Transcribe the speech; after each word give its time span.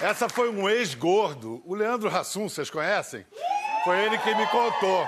Essa 0.00 0.30
foi 0.30 0.48
um 0.48 0.66
ex-gordo, 0.66 1.62
o 1.62 1.74
Leandro 1.74 2.08
Hassum, 2.08 2.48
vocês 2.48 2.70
conhecem? 2.70 3.26
Foi 3.84 4.02
ele 4.02 4.16
que 4.16 4.34
me 4.34 4.46
contou. 4.46 5.06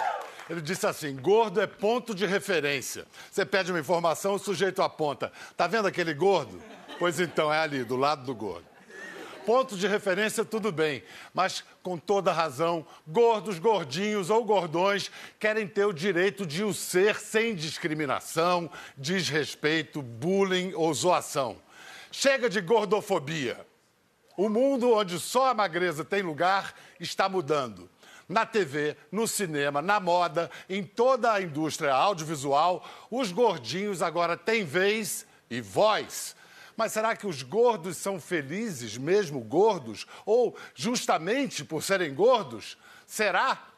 Ele 0.50 0.60
disse 0.60 0.86
assim: 0.86 1.16
gordo 1.16 1.62
é 1.62 1.66
ponto 1.66 2.14
de 2.14 2.26
referência. 2.26 3.06
Você 3.30 3.46
pede 3.46 3.72
uma 3.72 3.80
informação, 3.80 4.34
o 4.34 4.38
sujeito 4.38 4.82
aponta. 4.82 5.32
Tá 5.56 5.66
vendo 5.66 5.88
aquele 5.88 6.12
gordo? 6.12 6.62
Pois 6.98 7.18
então, 7.18 7.50
é 7.50 7.58
ali, 7.58 7.84
do 7.84 7.96
lado 7.96 8.24
do 8.24 8.34
gordo. 8.34 8.66
Ponto 9.46 9.78
de 9.78 9.88
referência, 9.88 10.44
tudo 10.44 10.70
bem, 10.70 11.02
mas 11.32 11.64
com 11.82 11.96
toda 11.96 12.30
razão, 12.30 12.86
gordos, 13.08 13.58
gordinhos 13.58 14.28
ou 14.28 14.44
gordões 14.44 15.10
querem 15.40 15.66
ter 15.66 15.86
o 15.86 15.92
direito 15.92 16.44
de 16.44 16.62
o 16.62 16.74
ser 16.74 17.18
sem 17.18 17.54
discriminação, 17.54 18.70
desrespeito, 18.94 20.02
bullying 20.02 20.74
ou 20.74 20.92
zoação. 20.92 21.56
Chega 22.10 22.50
de 22.50 22.60
gordofobia. 22.60 23.71
O 24.42 24.48
mundo 24.48 24.90
onde 24.92 25.20
só 25.20 25.50
a 25.50 25.54
magreza 25.54 26.04
tem 26.04 26.20
lugar 26.20 26.74
está 26.98 27.28
mudando. 27.28 27.88
Na 28.28 28.44
TV, 28.44 28.96
no 29.12 29.28
cinema, 29.28 29.80
na 29.80 30.00
moda, 30.00 30.50
em 30.68 30.82
toda 30.82 31.32
a 31.32 31.40
indústria 31.40 31.94
audiovisual, 31.94 32.84
os 33.08 33.30
gordinhos 33.30 34.02
agora 34.02 34.36
têm 34.36 34.64
vez 34.64 35.24
e 35.48 35.60
voz. 35.60 36.34
Mas 36.76 36.90
será 36.90 37.14
que 37.14 37.24
os 37.24 37.44
gordos 37.44 37.98
são 37.98 38.20
felizes, 38.20 38.98
mesmo 38.98 39.38
gordos? 39.38 40.08
Ou 40.26 40.58
justamente 40.74 41.64
por 41.64 41.80
serem 41.80 42.12
gordos? 42.12 42.76
Será? 43.06 43.68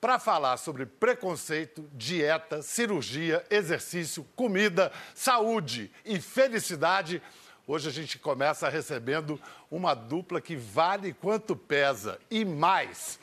Para 0.00 0.18
falar 0.18 0.56
sobre 0.56 0.84
preconceito, 0.84 1.88
dieta, 1.92 2.60
cirurgia, 2.60 3.46
exercício, 3.48 4.26
comida, 4.34 4.90
saúde 5.14 5.92
e 6.04 6.20
felicidade, 6.20 7.22
hoje 7.68 7.86
a 7.86 7.92
gente 7.92 8.18
começa 8.18 8.66
recebendo 8.70 9.38
uma 9.70 9.94
dupla 9.94 10.40
que 10.40 10.56
vale 10.56 11.12
quanto 11.12 11.54
pesa 11.54 12.18
e 12.30 12.44
mais. 12.44 13.20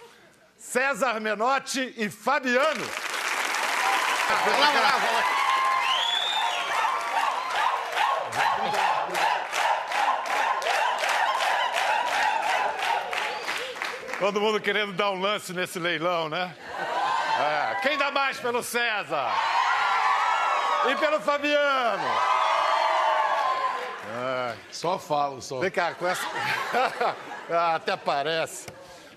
César 0.56 1.20
Menotti 1.20 1.94
e 1.98 2.10
Fabiano. 2.10 2.86
Todo 14.20 14.40
mundo 14.40 14.62
querendo 14.62 14.94
dar 14.94 15.12
um 15.12 15.20
lance 15.20 15.54
nesse 15.54 15.80
leilão, 15.80 16.30
né? 16.30 16.56
É. 17.38 17.76
Quem 17.82 17.98
dá 17.98 18.12
mais 18.12 18.40
pelo 18.40 18.64
César? 18.64 19.34
E 20.90 20.96
pelo 20.96 21.20
Fabiano? 21.20 22.35
É. 24.56 24.74
Só 24.74 24.98
falo, 24.98 25.42
só. 25.42 25.60
Vem 25.60 25.72
cá, 25.72 25.94
com 25.94 26.08
essa. 26.08 26.22
ah, 27.50 27.76
até 27.76 27.96
parece. 27.96 28.68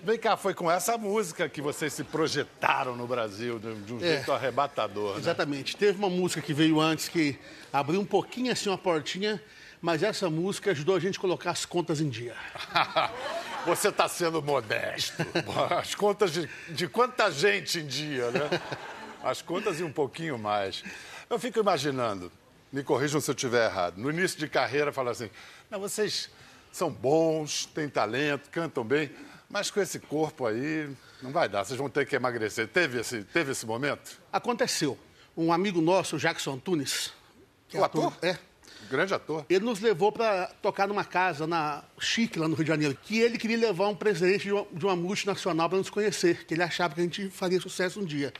Vem 0.01 0.17
cá, 0.17 0.37
foi 0.37 0.53
com 0.53 0.71
essa 0.71 0.97
música 0.97 1.49
que 1.49 1.61
vocês 1.61 1.91
se 1.91 2.05
projetaram 2.05 2.95
no 2.95 3.05
Brasil 3.05 3.59
de 3.59 3.93
um 3.93 3.97
é. 3.97 4.15
jeito 4.15 4.31
arrebatador. 4.31 5.13
Né? 5.13 5.19
Exatamente. 5.19 5.75
Teve 5.75 5.97
uma 5.97 6.09
música 6.09 6.41
que 6.41 6.53
veio 6.53 6.79
antes 6.79 7.09
que 7.09 7.37
abriu 7.71 7.99
um 7.99 8.05
pouquinho 8.05 8.51
assim 8.51 8.69
uma 8.69 8.77
portinha, 8.77 9.41
mas 9.81 10.01
essa 10.01 10.29
música 10.29 10.71
ajudou 10.71 10.95
a 10.95 10.99
gente 10.99 11.17
a 11.17 11.21
colocar 11.21 11.51
as 11.51 11.65
contas 11.65 11.99
em 11.99 12.07
dia. 12.07 12.35
Você 13.65 13.89
está 13.89 14.07
sendo 14.07 14.41
modesto. 14.41 15.25
As 15.77 15.93
contas 15.93 16.31
de, 16.31 16.49
de 16.69 16.87
quanta 16.87 17.29
gente 17.29 17.79
em 17.79 17.85
dia, 17.85 18.31
né? 18.31 18.49
As 19.21 19.41
contas 19.41 19.81
e 19.81 19.83
um 19.83 19.91
pouquinho 19.91 20.39
mais. 20.39 20.81
Eu 21.29 21.37
fico 21.37 21.59
imaginando, 21.59 22.31
me 22.71 22.83
corrijam 22.83 23.19
se 23.19 23.29
eu 23.29 23.35
estiver 23.35 23.65
errado, 23.65 23.97
no 23.97 24.09
início 24.09 24.37
de 24.37 24.47
carreira, 24.47 24.91
falar 24.91 25.11
assim: 25.11 25.29
não, 25.69 25.79
vocês 25.79 26.29
são 26.71 26.91
bons, 26.91 27.65
têm 27.65 27.89
talento, 27.89 28.49
cantam 28.49 28.83
bem, 28.83 29.11
mas 29.49 29.71
com 29.71 29.81
esse 29.81 29.99
corpo 29.99 30.45
aí 30.45 30.89
não 31.21 31.31
vai 31.31 31.49
dar, 31.49 31.63
vocês 31.63 31.77
vão 31.77 31.89
ter 31.89 32.05
que 32.05 32.15
emagrecer. 32.15 32.67
Teve 32.67 32.99
esse, 32.99 33.23
teve 33.23 33.51
esse 33.51 33.65
momento? 33.65 34.19
Aconteceu. 34.31 34.97
Um 35.35 35.53
amigo 35.53 35.81
nosso, 35.81 36.17
Jackson 36.17 36.57
Tunes. 36.57 37.13
Que 37.67 37.77
o 37.77 37.81
é 37.81 37.83
ator? 37.83 38.13
É, 38.21 38.37
Grande 38.89 39.13
ator. 39.13 39.45
Ele 39.49 39.65
nos 39.65 39.79
levou 39.79 40.11
para 40.11 40.47
tocar 40.61 40.87
numa 40.87 41.03
casa 41.03 41.45
na 41.45 41.83
Chique, 41.99 42.39
lá 42.39 42.47
no 42.47 42.55
Rio 42.55 42.63
de 42.63 42.69
Janeiro, 42.69 42.97
que 43.01 43.19
ele 43.19 43.37
queria 43.37 43.57
levar 43.57 43.87
um 43.87 43.95
presidente 43.95 44.45
de 44.45 44.51
uma, 44.51 44.65
de 44.71 44.85
uma 44.85 44.95
multinacional 44.95 45.69
para 45.69 45.77
nos 45.77 45.89
conhecer, 45.89 46.45
que 46.45 46.53
ele 46.53 46.63
achava 46.63 46.95
que 46.95 47.01
a 47.01 47.03
gente 47.03 47.29
faria 47.29 47.59
sucesso 47.59 47.99
um 47.99 48.05
dia. 48.05 48.33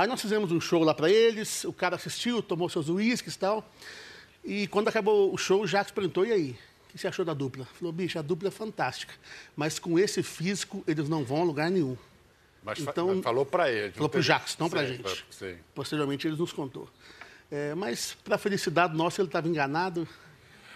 Aí 0.00 0.08
nós 0.08 0.18
fizemos 0.18 0.50
um 0.50 0.58
show 0.58 0.82
lá 0.82 0.94
para 0.94 1.10
eles, 1.10 1.62
o 1.64 1.74
cara 1.74 1.96
assistiu, 1.96 2.42
tomou 2.42 2.70
seus 2.70 2.88
uísques 2.88 3.34
e 3.34 3.38
tal. 3.38 3.70
E 4.42 4.66
quando 4.68 4.88
acabou 4.88 5.30
o 5.30 5.36
show, 5.36 5.60
o 5.60 5.66
Jacques 5.66 5.92
perguntou: 5.92 6.24
e 6.24 6.32
aí? 6.32 6.58
O 6.84 6.92
que 6.92 6.96
você 6.98 7.06
achou 7.06 7.22
da 7.22 7.34
dupla? 7.34 7.66
Falou: 7.78 7.92
bicho, 7.92 8.18
a 8.18 8.22
dupla 8.22 8.48
é 8.48 8.50
fantástica, 8.50 9.12
mas 9.54 9.78
com 9.78 9.98
esse 9.98 10.22
físico 10.22 10.82
eles 10.86 11.06
não 11.06 11.22
vão 11.22 11.42
a 11.42 11.44
lugar 11.44 11.70
nenhum. 11.70 11.98
Mas, 12.64 12.78
então, 12.78 13.16
fa 13.16 13.24
falou 13.24 13.44
para 13.44 13.70
ele. 13.70 13.92
Falou 13.92 14.08
para 14.08 14.20
o 14.20 14.22
Jacques, 14.22 14.56
não 14.56 14.70
para 14.70 14.80
a 14.80 14.86
gente. 14.86 15.26
Sim. 15.30 15.58
Posteriormente, 15.74 16.26
eles 16.26 16.38
nos 16.38 16.54
contou. 16.54 16.88
É, 17.50 17.74
mas, 17.74 18.16
para 18.24 18.36
a 18.36 18.38
felicidade 18.38 18.96
nossa, 18.96 19.20
ele 19.20 19.28
estava 19.28 19.48
enganado. 19.48 20.08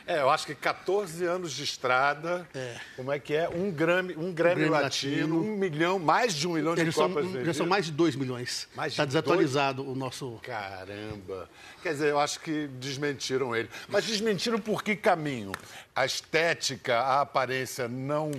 É, 0.06 0.20
eu 0.20 0.28
acho 0.28 0.46
que 0.46 0.54
14 0.54 1.24
anos 1.24 1.52
de 1.52 1.64
estrada, 1.64 2.46
é. 2.54 2.76
como 2.94 3.10
é 3.10 3.18
que 3.18 3.34
é? 3.34 3.48
Um 3.48 3.70
Grammy, 3.70 4.14
um 4.16 4.32
Grammy, 4.32 4.66
latino, 4.66 5.40
latino, 5.40 5.40
um 5.40 5.56
milhão, 5.56 5.98
mais 5.98 6.34
de 6.34 6.46
um 6.46 6.52
milhão 6.52 6.74
de 6.74 6.92
são, 6.92 7.08
copas 7.08 7.44
Já 7.46 7.54
são 7.54 7.66
mais 7.66 7.86
de 7.86 7.92
2 7.92 8.16
milhões. 8.16 8.68
Está 8.86 9.04
desatualizado 9.04 9.82
dois? 9.82 9.96
o 9.96 9.98
nosso... 9.98 10.38
Caramba! 10.42 11.48
Quer 11.82 11.92
dizer, 11.92 12.10
eu 12.10 12.18
acho 12.18 12.40
que 12.40 12.68
desmentiram 12.78 13.56
ele. 13.56 13.70
Mas 13.88 14.04
desmentiram 14.04 14.58
por 14.58 14.82
que 14.82 14.94
caminho? 14.94 15.52
A 15.96 16.04
estética, 16.04 16.98
a 16.98 17.22
aparência 17.22 17.88
não, 17.88 18.30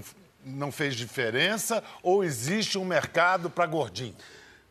não 0.45 0.71
fez 0.71 0.95
diferença 0.95 1.83
ou 2.03 2.23
existe 2.23 2.77
um 2.77 2.85
mercado 2.85 3.49
para 3.49 3.65
gordinho? 3.65 4.15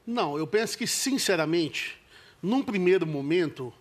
Não, 0.06 0.38
eu 0.38 0.46
penso 0.46 0.78
que, 0.78 0.86
sinceramente 0.86 2.04
num 2.44 2.62
primeiro 2.62 3.06
momento, 3.06 3.72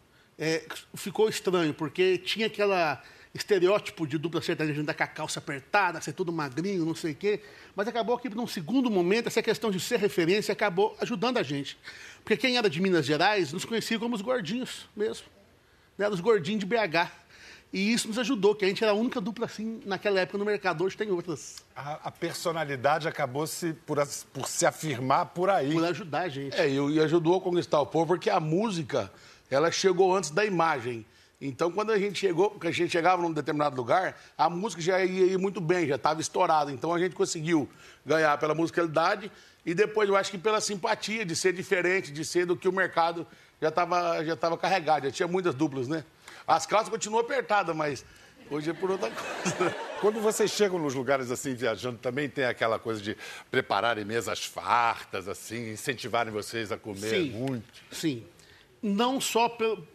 é, 0.43 0.65
ficou 0.93 1.29
estranho, 1.29 1.73
porque 1.73 2.17
tinha 2.17 2.47
aquela 2.47 3.01
estereótipo 3.33 4.05
de 4.05 4.17
dupla 4.17 4.41
sertaneja 4.41 4.81
andar 4.81 4.93
com 4.93 5.03
a 5.03 5.07
calça 5.07 5.39
apertada, 5.39 6.01
ser 6.01 6.11
tudo 6.11 6.33
magrinho, 6.33 6.85
não 6.85 6.93
sei 6.93 7.13
o 7.13 7.15
quê. 7.15 7.41
Mas 7.73 7.87
acabou 7.87 8.17
que, 8.19 8.27
num 8.29 8.45
segundo 8.45 8.91
momento, 8.91 9.27
essa 9.27 9.41
questão 9.41 9.71
de 9.71 9.79
ser 9.79 9.99
referência 9.99 10.51
acabou 10.51 10.97
ajudando 10.99 11.37
a 11.37 11.43
gente. 11.43 11.77
Porque 12.23 12.35
quem 12.35 12.57
era 12.57 12.69
de 12.69 12.81
Minas 12.81 13.05
Gerais 13.05 13.53
nos 13.53 13.63
conhecia 13.63 13.97
como 13.97 14.15
os 14.15 14.21
gordinhos 14.21 14.87
mesmo. 14.95 15.25
Né? 15.97 16.09
Os 16.09 16.19
gordinhos 16.19 16.59
de 16.59 16.65
BH. 16.65 17.09
E 17.71 17.91
isso 17.91 18.07
nos 18.07 18.19
ajudou, 18.19 18.53
que 18.53 18.65
a 18.65 18.67
gente 18.67 18.83
era 18.83 18.91
a 18.91 18.95
única 18.95 19.19
dupla 19.19 19.45
assim 19.45 19.81
naquela 19.83 20.19
época 20.19 20.37
no 20.37 20.45
mercado. 20.45 20.83
Hoje 20.83 20.95
tem 20.95 21.09
outras. 21.09 21.63
A, 21.75 21.93
a 22.03 22.11
personalidade 22.11 23.07
acabou 23.07 23.47
se, 23.47 23.73
por, 23.73 23.97
por, 24.31 24.47
se 24.47 24.63
afirmar 24.65 25.27
por 25.27 25.49
aí. 25.49 25.71
Por 25.73 25.83
ajudar 25.85 26.21
a 26.21 26.29
gente. 26.29 26.55
É, 26.55 26.69
e, 26.69 26.75
e 26.75 26.99
ajudou 26.99 27.37
a 27.37 27.41
conquistar 27.41 27.79
o 27.81 27.85
povo, 27.87 28.07
porque 28.07 28.29
a 28.29 28.39
música, 28.39 29.11
ela 29.53 29.71
chegou 29.71 30.15
antes 30.15 30.31
da 30.31 30.45
imagem. 30.45 31.05
Então, 31.39 31.71
quando 31.71 31.91
a 31.91 31.99
gente 31.99 32.19
chegou, 32.19 32.49
porque 32.51 32.67
a 32.67 32.71
gente 32.71 32.91
chegava 32.91 33.21
num 33.21 33.31
determinado 33.31 33.75
lugar, 33.75 34.17
a 34.37 34.49
música 34.49 34.81
já 34.81 35.03
ia 35.03 35.33
ir 35.33 35.37
muito 35.37 35.59
bem, 35.59 35.87
já 35.87 35.95
estava 35.95 36.21
estourada. 36.21 36.71
Então, 36.71 36.93
a 36.93 36.99
gente 36.99 37.15
conseguiu 37.15 37.69
ganhar 38.05 38.37
pela 38.37 38.55
musicalidade 38.55 39.29
e 39.65 39.73
depois, 39.73 40.09
eu 40.09 40.15
acho 40.15 40.29
que 40.29 40.37
pela 40.37 40.59
simpatia 40.59 41.25
de 41.25 41.35
ser 41.35 41.53
diferente, 41.53 42.11
de 42.11 42.25
ser 42.25 42.45
do 42.45 42.55
que 42.55 42.67
o 42.67 42.71
mercado 42.71 43.25
já 43.61 43.69
estava 43.69 44.23
já 44.25 44.35
tava 44.35 44.57
carregado. 44.57 45.05
Já 45.05 45.11
tinha 45.11 45.27
muitas 45.27 45.55
duplas, 45.55 45.87
né? 45.87 46.03
As 46.45 46.65
calças 46.65 46.89
continuam 46.89 47.21
apertadas, 47.21 47.73
mas 47.73 48.03
hoje 48.49 48.69
é 48.69 48.73
por 48.73 48.91
outra 48.91 49.09
coisa. 49.09 49.75
Quando 50.01 50.19
vocês 50.19 50.51
chegam 50.51 50.77
nos 50.77 50.93
lugares 50.93 51.31
assim, 51.31 51.55
viajando, 51.55 51.97
também 51.97 52.27
tem 52.27 52.43
aquela 52.43 52.77
coisa 52.77 53.01
de 53.01 53.15
prepararem 53.49 54.03
mesas 54.03 54.45
fartas, 54.45 55.29
assim, 55.29 55.71
incentivarem 55.71 56.33
vocês 56.33 56.73
a 56.73 56.77
comer 56.77 57.09
sim, 57.09 57.29
muito? 57.31 57.63
Sim. 57.89 58.25
Não 58.83 59.21
só 59.21 59.47
pelo, 59.47 59.88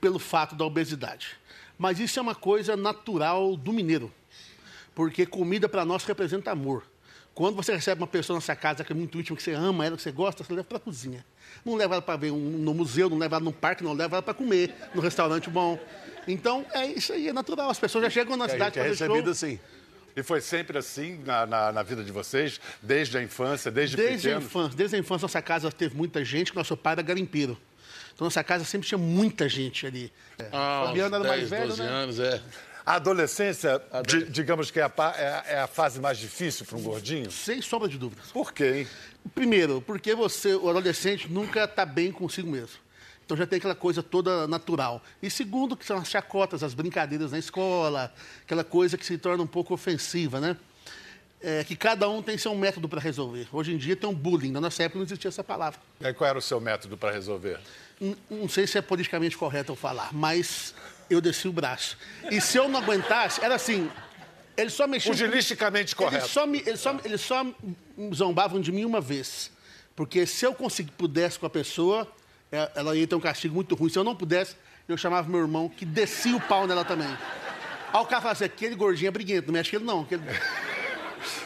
pelo 0.00 0.18
fato 0.18 0.54
da 0.54 0.64
obesidade, 0.64 1.36
mas 1.78 1.98
isso 1.98 2.18
é 2.18 2.22
uma 2.22 2.34
coisa 2.34 2.76
natural 2.76 3.56
do 3.56 3.72
mineiro. 3.72 4.12
Porque 4.94 5.26
comida 5.26 5.68
para 5.68 5.84
nós 5.84 6.04
representa 6.04 6.50
amor. 6.50 6.84
Quando 7.34 7.56
você 7.56 7.74
recebe 7.74 8.00
uma 8.00 8.06
pessoa 8.06 8.36
na 8.36 8.40
sua 8.40 8.54
casa 8.54 8.84
que 8.84 8.92
é 8.92 8.94
muito 8.94 9.18
íntima, 9.18 9.36
que 9.36 9.42
você 9.42 9.52
ama 9.52 9.84
ela, 9.84 9.96
que 9.96 10.02
você 10.02 10.12
gosta, 10.12 10.44
você 10.44 10.52
leva 10.52 10.64
para 10.64 10.76
a 10.76 10.80
cozinha. 10.80 11.26
Não 11.64 11.74
leva 11.74 11.94
ela 11.94 12.02
para 12.02 12.16
ver 12.16 12.30
um, 12.30 12.38
no 12.38 12.72
museu, 12.72 13.10
não 13.10 13.18
leva 13.18 13.36
ela 13.36 13.44
no 13.44 13.52
parque, 13.52 13.82
não 13.82 13.92
leva 13.92 14.16
ela 14.16 14.22
para 14.22 14.34
comer 14.34 14.72
no 14.94 15.00
restaurante 15.00 15.50
bom. 15.50 15.76
Então, 16.28 16.64
é 16.72 16.86
isso 16.86 17.12
aí, 17.12 17.28
é 17.28 17.32
natural. 17.32 17.70
As 17.70 17.78
pessoas 17.78 18.04
já 18.04 18.10
chegam 18.10 18.36
na 18.36 18.48
cidade 18.48 18.74
para 18.74 18.88
fazer 18.88 19.04
recebido 19.04 19.30
assim. 19.30 19.58
E 20.16 20.22
foi 20.22 20.40
sempre 20.40 20.78
assim 20.78 21.20
na, 21.24 21.44
na, 21.44 21.72
na, 21.72 21.82
vida 21.82 22.04
de 22.04 22.12
vocês, 22.12 22.60
desde 22.80 23.18
a 23.18 23.22
infância, 23.22 23.68
desde, 23.68 23.96
desde 23.96 24.28
pequeno? 24.28 24.40
A 24.40 24.44
infância, 24.44 24.76
desde 24.76 24.96
a 24.96 24.98
infância, 25.00 25.24
nossa 25.24 25.42
casa 25.42 25.72
teve 25.72 25.96
muita 25.96 26.24
gente, 26.24 26.54
nosso 26.54 26.76
pai 26.76 26.92
era 26.92 27.02
garimpeiro. 27.02 27.58
Então, 28.14 28.24
nossa 28.26 28.44
casa 28.44 28.64
sempre 28.64 28.86
tinha 28.86 28.98
muita 28.98 29.48
gente 29.48 29.86
ali. 29.86 30.12
É. 30.38 30.48
Ah, 30.52 30.84
Fabiano 30.86 31.16
era 31.16 31.24
10, 31.24 31.36
mais 31.36 31.50
velho, 31.50 31.68
12 31.68 31.82
né? 31.82 31.88
anos, 31.88 32.20
é. 32.20 32.40
A 32.86 32.96
adolescência, 32.96 33.82
Adolesc... 33.90 34.30
digamos 34.30 34.70
que 34.70 34.78
é 34.78 34.82
a, 34.82 34.92
é, 35.16 35.54
é 35.54 35.60
a, 35.60 35.66
fase 35.66 35.98
mais 36.00 36.18
difícil 36.18 36.66
para 36.66 36.76
um 36.76 36.82
gordinho? 36.82 37.30
Sem 37.30 37.62
sombra 37.62 37.88
de 37.88 37.96
dúvidas. 37.96 38.26
Por 38.30 38.52
quê? 38.52 38.80
Hein? 38.80 38.88
Primeiro, 39.34 39.80
porque 39.80 40.14
você, 40.14 40.54
o 40.54 40.68
adolescente, 40.68 41.26
nunca 41.32 41.64
está 41.64 41.86
bem 41.86 42.12
consigo 42.12 42.50
mesmo. 42.50 42.84
Então 43.24 43.36
já 43.36 43.46
tem 43.46 43.56
aquela 43.56 43.74
coisa 43.74 44.02
toda 44.02 44.46
natural. 44.46 45.02
E 45.22 45.30
segundo, 45.30 45.76
que 45.76 45.84
são 45.84 45.96
as 45.96 46.08
chacotas, 46.08 46.62
as 46.62 46.74
brincadeiras 46.74 47.32
na 47.32 47.38
escola, 47.38 48.12
aquela 48.44 48.62
coisa 48.62 48.98
que 48.98 49.06
se 49.06 49.16
torna 49.16 49.42
um 49.42 49.46
pouco 49.46 49.72
ofensiva, 49.72 50.38
né? 50.38 50.54
É 51.46 51.62
que 51.62 51.76
cada 51.76 52.08
um 52.08 52.22
tem 52.22 52.38
seu 52.38 52.54
método 52.54 52.88
para 52.88 53.00
resolver. 53.00 53.46
Hoje 53.52 53.72
em 53.74 53.76
dia 53.76 53.94
tem 53.94 54.08
um 54.08 54.14
bullying, 54.14 54.50
na 54.50 54.60
nossa 54.62 54.82
época 54.82 54.98
não 54.98 55.04
existia 55.04 55.28
essa 55.28 55.44
palavra. 55.44 55.78
E 56.00 56.06
aí, 56.06 56.14
qual 56.14 56.28
era 56.30 56.38
o 56.38 56.42
seu 56.42 56.58
método 56.60 56.96
para 56.96 57.10
resolver? 57.12 57.60
N- 58.00 58.16
Não 58.30 58.48
sei 58.48 58.66
se 58.66 58.78
é 58.78 58.82
politicamente 58.82 59.36
correto 59.36 59.72
eu 59.72 59.76
falar, 59.76 60.08
mas 60.12 60.74
eu 61.10 61.20
desci 61.20 61.46
o 61.46 61.52
braço. 61.52 61.98
E 62.30 62.40
se 62.40 62.56
eu 62.56 62.66
não 62.68 62.80
aguentasse, 62.80 63.44
era 63.44 63.54
assim, 63.56 63.90
eles 64.56 64.72
só 64.72 64.86
mexiam... 64.86 65.12
Pugilisticamente 65.12 65.92
Eles 65.92 65.94
correto. 65.94 66.28
só, 66.28 66.46
me, 66.46 66.60
eles, 66.60 66.80
só, 66.80 66.98
eles 67.04 67.20
só 67.20 67.44
zombavam 68.14 68.60
de 68.60 68.72
mim 68.72 68.84
uma 68.86 69.00
vez. 69.00 69.50
Porque 69.94 70.24
se 70.26 70.44
eu 70.46 70.54
conseguir, 70.54 70.92
pudesse 70.92 71.38
com 71.38 71.44
a 71.46 71.50
pessoa, 71.50 72.10
é- 72.50 72.70
ela 72.74 72.96
ia 72.96 73.06
ter 73.06 73.14
um 73.14 73.20
castigo 73.20 73.54
muito 73.54 73.74
ruim. 73.74 73.90
Se 73.90 73.98
eu 73.98 74.04
não 74.04 74.16
pudesse, 74.16 74.56
eu 74.88 74.96
chamava 74.96 75.28
meu 75.28 75.40
irmão, 75.40 75.68
que 75.68 75.84
descia 75.84 76.34
o 76.36 76.40
pau 76.40 76.66
nela 76.66 76.84
também. 76.86 77.06
Aí 77.92 78.00
o 78.00 78.06
cara 78.06 78.20
falava 78.22 78.32
assim, 78.32 78.44
aquele 78.44 78.74
gordinho 78.74 79.08
é 79.08 79.10
briguento, 79.10 79.46
não 79.48 79.52
mexe 79.52 79.70
com 79.70 79.76
ele 79.76 79.84
não. 79.84 80.00
Aquele... 80.00 80.22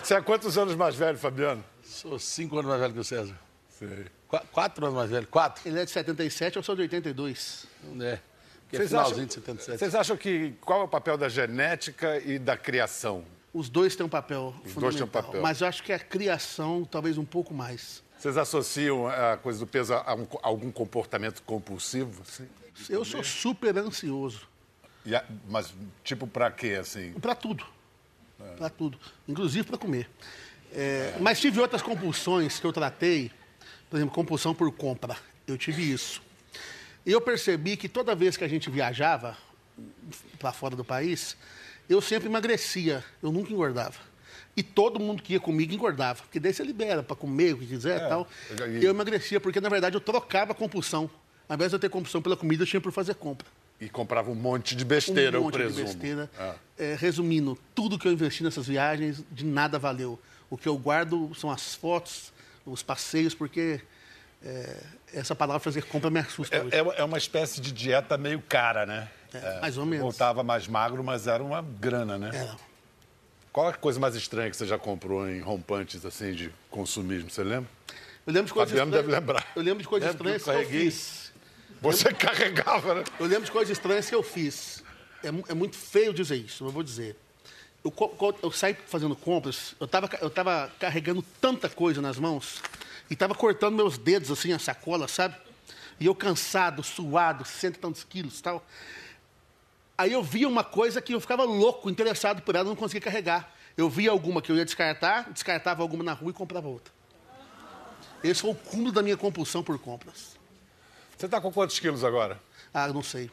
Você 0.09 0.15
é 0.15 0.23
quantos 0.23 0.57
anos 0.57 0.75
mais 0.75 0.95
velho, 0.95 1.19
Fabiano? 1.19 1.63
Sou 1.83 2.19
cinco 2.19 2.57
anos 2.57 2.67
mais 2.71 2.81
velho 2.81 2.95
que 2.95 3.01
o 3.01 3.05
César. 3.05 3.39
Sei. 3.69 4.07
Qu- 4.27 4.41
quatro 4.51 4.87
anos 4.87 4.97
mais 4.97 5.11
velho. 5.11 5.27
Quatro. 5.27 5.69
Ele 5.69 5.79
é 5.79 5.85
de 5.85 5.91
77, 5.91 6.57
eu 6.57 6.63
sou 6.63 6.75
de 6.75 6.81
82. 6.81 7.67
É. 8.01 8.19
Que 8.71 8.77
é 8.77 8.79
Vocês 8.79 8.89
finalzinho 8.89 9.17
acham, 9.17 9.27
de 9.27 9.35
77. 9.35 9.79
vocês 9.79 9.95
acham 9.95 10.17
que 10.17 10.55
qual 10.63 10.81
é 10.81 10.85
o 10.85 10.89
papel 10.89 11.19
da 11.19 11.29
genética 11.29 12.19
e 12.21 12.39
da 12.39 12.57
criação? 12.57 13.23
Os 13.53 13.69
dois 13.69 13.95
têm 13.97 14.07
um 14.07 14.09
papel 14.09 14.55
Os 14.65 14.73
dois 14.73 14.73
fundamental. 14.73 14.97
têm 14.97 15.05
um 15.05 15.09
papel. 15.27 15.43
Mas 15.43 15.61
eu 15.61 15.67
acho 15.67 15.83
que 15.83 15.93
a 15.93 15.99
criação, 15.99 16.87
talvez 16.91 17.19
um 17.19 17.25
pouco 17.27 17.53
mais. 17.53 18.03
Vocês 18.19 18.39
associam 18.39 19.09
a 19.09 19.37
coisa 19.37 19.59
do 19.59 19.67
peso 19.67 19.93
a, 19.93 20.15
um- 20.15 20.23
a 20.43 20.49
algum 20.49 20.73
comportamento 20.73 21.43
compulsivo? 21.43 22.23
assim? 22.27 22.49
Eu 22.89 23.05
sou 23.05 23.23
super 23.23 23.77
ansioso. 23.77 24.49
E 25.05 25.15
a- 25.15 25.23
mas 25.51 25.75
tipo 26.03 26.27
pra 26.27 26.51
quê, 26.51 26.79
assim? 26.81 27.13
Para 27.21 27.35
tudo. 27.35 27.63
Para 28.57 28.69
tudo. 28.71 28.99
Inclusive 29.27 29.67
para 29.67 29.79
comer. 29.79 30.09
É, 30.73 31.15
Mas 31.21 31.41
tive 31.41 31.61
outras 31.61 31.83
compulsões 31.83 32.59
que 32.61 32.67
eu 32.67 32.73
tratei. 32.73 33.31
Por 33.91 33.97
exemplo, 33.97 34.15
compulsão 34.15 34.55
por 34.55 34.71
compra. 34.73 35.17
Eu 35.47 35.57
tive 35.57 35.83
isso. 35.91 36.21
E 37.07 37.11
eu 37.13 37.21
percebi 37.21 37.77
que 37.77 37.89
toda 37.89 38.15
vez 38.15 38.37
que 38.37 38.45
a 38.45 38.49
gente 38.49 38.69
viajava 38.71 39.37
para 40.39 40.53
fora 40.53 40.77
do 40.77 40.85
país, 40.85 41.37
eu 41.89 42.01
sempre 42.01 42.29
emagrecia. 42.29 43.03
Eu 43.23 43.33
nunca 43.33 43.53
engordava. 43.53 43.97
E 44.57 44.63
todo 44.63 44.99
mundo 45.01 45.23
que 45.23 45.33
ia 45.35 45.41
comigo 45.41 45.73
engordava. 45.73 46.23
Porque 46.23 46.39
daí 46.39 46.53
você 46.53 46.63
libera 46.65 47.03
para 47.03 47.17
comer 47.17 47.55
o 47.55 47.59
que 47.59 47.67
quiser 47.67 47.97
e 48.05 48.09
tal. 48.09 48.29
e- 48.69 48.85
Eu 48.85 48.91
emagrecia, 48.91 49.41
porque 49.41 49.61
na 49.61 49.69
verdade 49.69 49.97
eu 49.97 50.01
trocava 50.01 50.53
a 50.53 50.55
compulsão. 50.55 51.11
Ao 51.49 51.55
invés 51.55 51.71
de 51.71 51.77
eu 51.77 51.81
ter 51.81 51.89
compulsão 51.89 52.21
pela 52.21 52.37
comida, 52.37 52.63
eu 52.65 52.67
tinha 52.67 52.81
por 52.81 52.93
fazer 52.93 53.15
compra 53.15 53.47
E 53.81 53.89
comprava 53.89 54.31
um 54.31 54.35
monte 54.35 54.75
de 54.75 54.85
besteira, 54.85 55.39
um 55.39 55.41
eu 55.41 55.45
monte 55.45 55.55
presumo. 55.55 55.87
de 55.87 55.93
besteira. 55.93 56.31
Ah. 56.39 56.55
É, 56.77 56.97
resumindo, 56.99 57.57
tudo 57.75 57.99
que 57.99 58.09
eu 58.09 58.13
investi 58.13 58.43
nessas 58.43 58.67
viagens, 58.67 59.23
de 59.31 59.45
nada 59.45 59.79
valeu. 59.79 60.19
O 60.51 60.57
que 60.57 60.69
eu 60.69 60.77
guardo 60.77 61.33
são 61.35 61.51
as 61.51 61.75
fotos, 61.75 62.33
os 62.67 62.83
passeios, 62.83 63.35
porque 63.35 63.81
é, 64.43 64.77
essa 65.13 65.35
palavra 65.35 65.61
fazer 65.61 65.85
compra 65.85 66.11
me 66.11 66.21
assusta 66.21 66.61
hoje. 66.61 66.75
É, 66.75 67.01
é 67.01 67.05
uma 67.05 67.19
espécie 67.19 67.61
de 67.61 67.73
dieta 67.73 68.17
meio 68.17 68.41
cara, 68.41 68.85
né? 68.87 69.09
É, 69.33 69.61
mais 69.61 69.77
ou 69.77 69.85
menos. 69.85 70.03
Voltava 70.03 70.43
mais 70.43 70.67
magro, 70.67 71.05
mas 71.05 71.27
era 71.27 71.43
uma 71.43 71.61
grana, 71.63 72.19
né? 72.19 72.31
É, 72.33 72.57
Qual 73.53 73.69
a 73.69 73.75
coisa 73.75 74.01
mais 74.01 74.15
estranha 74.15 74.51
que 74.51 74.57
você 74.57 74.67
já 74.67 74.79
comprou 74.79 75.29
em 75.29 75.41
rompantes, 75.41 76.05
assim, 76.05 76.33
de 76.33 76.51
consumismo? 76.71 77.31
Você 77.31 77.43
lembra? 77.45 77.69
eu 78.27 78.33
lembro 78.33 78.47
de 78.49 78.53
coisas 78.53 78.71
Fabiano 78.71 78.91
estranhas. 78.91 79.07
deve 79.07 79.21
lembrar. 79.21 79.47
Eu 79.55 79.63
lembro 79.63 79.83
de 79.83 79.89
coisas 79.89 80.09
Lembra 80.11 80.25
que 80.25 80.31
eu 80.31 80.37
estranhas 80.37 80.67
que 80.69 80.75
eu 80.77 80.81
fiz. 80.81 81.28
Você 81.81 82.13
carregava, 82.15 82.95
né? 82.95 83.05
Eu 83.19 83.27
lembro 83.27 83.45
de 83.45 83.51
coisas 83.51 83.77
estranhas 83.77 84.09
que 84.09 84.15
eu 84.15 84.23
fiz. 84.23 84.83
É, 85.23 85.29
é 85.29 85.55
muito 85.55 85.77
feio 85.77 86.13
dizer 86.13 86.37
isso, 86.37 86.65
mas 86.65 86.73
vou 86.73 86.83
dizer. 86.83 87.17
Eu, 87.85 87.93
eu 88.43 88.53
saí 88.53 88.75
fazendo 88.87 89.15
compras, 89.15 89.75
eu 89.79 89.87
estava 89.87 90.11
eu 90.21 90.29
tava 90.29 90.71
carregando 90.79 91.23
tanta 91.41 91.69
coisa 91.69 92.03
nas 92.03 92.19
mãos 92.19 92.61
e 93.09 93.15
estava 93.15 93.35
cortando 93.35 93.77
meus 93.77 93.97
dedos, 93.97 94.31
assim, 94.31 94.53
a 94.53 94.59
sacola, 94.59 95.07
sabe? 95.07 95.37
E 96.01 96.07
eu 96.07 96.15
cansado, 96.15 96.83
suado, 96.83 97.45
cento 97.45 97.77
e 97.77 97.79
tantos 97.79 98.05
quilos 98.05 98.41
tal. 98.41 98.65
Aí 99.97 100.13
eu 100.13 100.23
via 100.23 100.49
uma 100.49 100.63
coisa 100.63 101.01
que 101.01 101.15
eu 101.15 101.21
ficava 101.21 101.45
louco, 101.45 101.91
interessado 101.91 102.43
por 102.43 102.55
ela, 102.55 102.69
não 102.69 102.77
conseguia 102.77 103.01
carregar. 103.01 103.53
Eu 103.77 103.89
via 103.89 104.11
alguma 104.11 104.43
que 104.43 104.51
eu 104.51 104.57
ia 104.57 104.65
descartar, 104.65 105.31
descartava 105.31 105.83
alguma 105.83 106.05
na 106.05 106.13
rua 106.13 106.31
e 106.31 106.35
comprava 106.35 106.69
outra. 106.69 106.93
Esse 108.23 108.41
foi 108.41 108.51
o 108.51 108.55
cúmulo 108.55 108.93
da 108.93 109.03
minha 109.03 109.17
compulsão 109.17 109.63
por 109.63 109.79
compras. 109.79 110.38
Você 111.19 111.29
tá 111.29 111.41
com 111.41 111.51
quantos 111.51 111.81
quilos 111.81 112.05
agora? 112.05 112.39
Ah, 112.73 112.87
não 112.89 113.03
sei. 113.03 113.29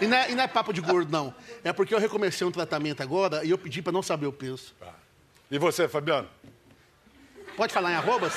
E 0.00 0.06
não, 0.06 0.16
é, 0.16 0.32
e 0.32 0.34
não 0.34 0.42
é 0.42 0.48
papo 0.48 0.72
de 0.72 0.80
gordo, 0.80 1.12
não. 1.12 1.32
É 1.62 1.72
porque 1.72 1.94
eu 1.94 1.98
recomecei 2.00 2.44
um 2.44 2.50
tratamento 2.50 3.04
agora 3.04 3.44
e 3.44 3.50
eu 3.50 3.56
pedi 3.56 3.80
para 3.80 3.92
não 3.92 4.02
saber 4.02 4.26
o 4.26 4.32
peso. 4.32 4.74
E 5.48 5.56
você, 5.56 5.86
Fabiano? 5.86 6.28
Pode 7.56 7.72
falar 7.72 7.92
em 7.92 7.94
arrobas? 7.94 8.32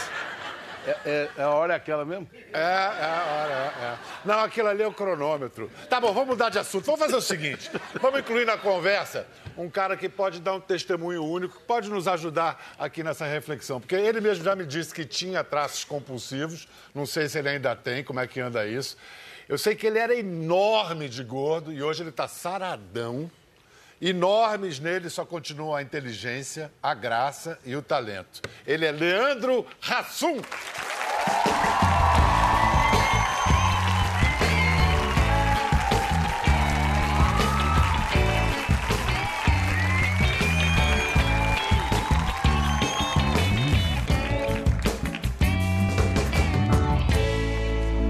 É, 0.88 0.98
é- 1.06 1.30
é 1.38 1.44
a 1.44 1.50
hora 1.50 1.76
aquela 1.76 2.06
mesmo? 2.06 2.30
É, 2.54 2.58
é, 2.60 2.62
é, 2.62 3.86
é. 3.86 3.98
Não, 4.24 4.40
aquilo 4.40 4.70
ali 4.70 4.82
é 4.82 4.88
o 4.88 4.94
cronômetro. 4.94 5.70
Tá 5.90 6.00
bom, 6.00 6.14
vamos 6.14 6.30
mudar 6.30 6.50
de 6.50 6.58
assunto. 6.58 6.86
Vamos 6.86 7.02
fazer 7.02 7.16
o 7.16 7.22
seguinte: 7.22 7.70
vamos 8.02 8.22
incluir 8.22 8.46
na 8.46 8.58
conversa 8.58 9.28
um 9.58 9.70
cara 9.70 9.98
que 9.98 10.08
pode 10.08 10.40
dar 10.40 10.54
um 10.54 10.62
testemunho 10.62 11.24
único, 11.26 11.58
que 11.60 11.64
pode 11.66 11.90
nos 11.90 12.08
ajudar 12.08 12.76
aqui 12.80 13.04
nessa 13.04 13.26
reflexão. 13.26 13.80
Porque 13.82 13.96
ele 13.96 14.22
mesmo 14.22 14.44
já 14.44 14.56
me 14.56 14.66
disse 14.66 14.94
que 14.94 15.04
tinha 15.06 15.44
traços 15.44 15.84
compulsivos. 15.84 16.68
Não 16.96 17.06
sei 17.06 17.28
se 17.28 17.38
ele 17.38 17.50
ainda 17.50 17.76
tem, 17.76 18.04
como 18.04 18.20
é 18.20 18.28
que 18.28 18.40
anda 18.40 18.66
isso. 18.66 18.96
Eu 19.50 19.58
sei 19.58 19.76
que 19.76 19.88
ele 19.88 19.98
era 20.00 20.14
enorme 20.16 21.08
de 21.10 21.24
gordo 21.24 21.72
e 21.72 21.82
hoje 21.84 22.04
ele 22.04 22.10
está 22.10 22.28
saradão. 22.28 23.30
Enormes 24.00 24.80
nele 24.80 25.10
só 25.10 25.26
continuam 25.26 25.76
a 25.76 25.82
inteligência, 25.82 26.72
a 26.84 26.94
graça 26.94 27.58
e 27.66 27.76
o 27.76 27.82
talento. 27.82 28.42
Ele 28.66 28.86
é 28.86 28.92
Leandro 28.92 29.66
Hassum. 29.82 30.40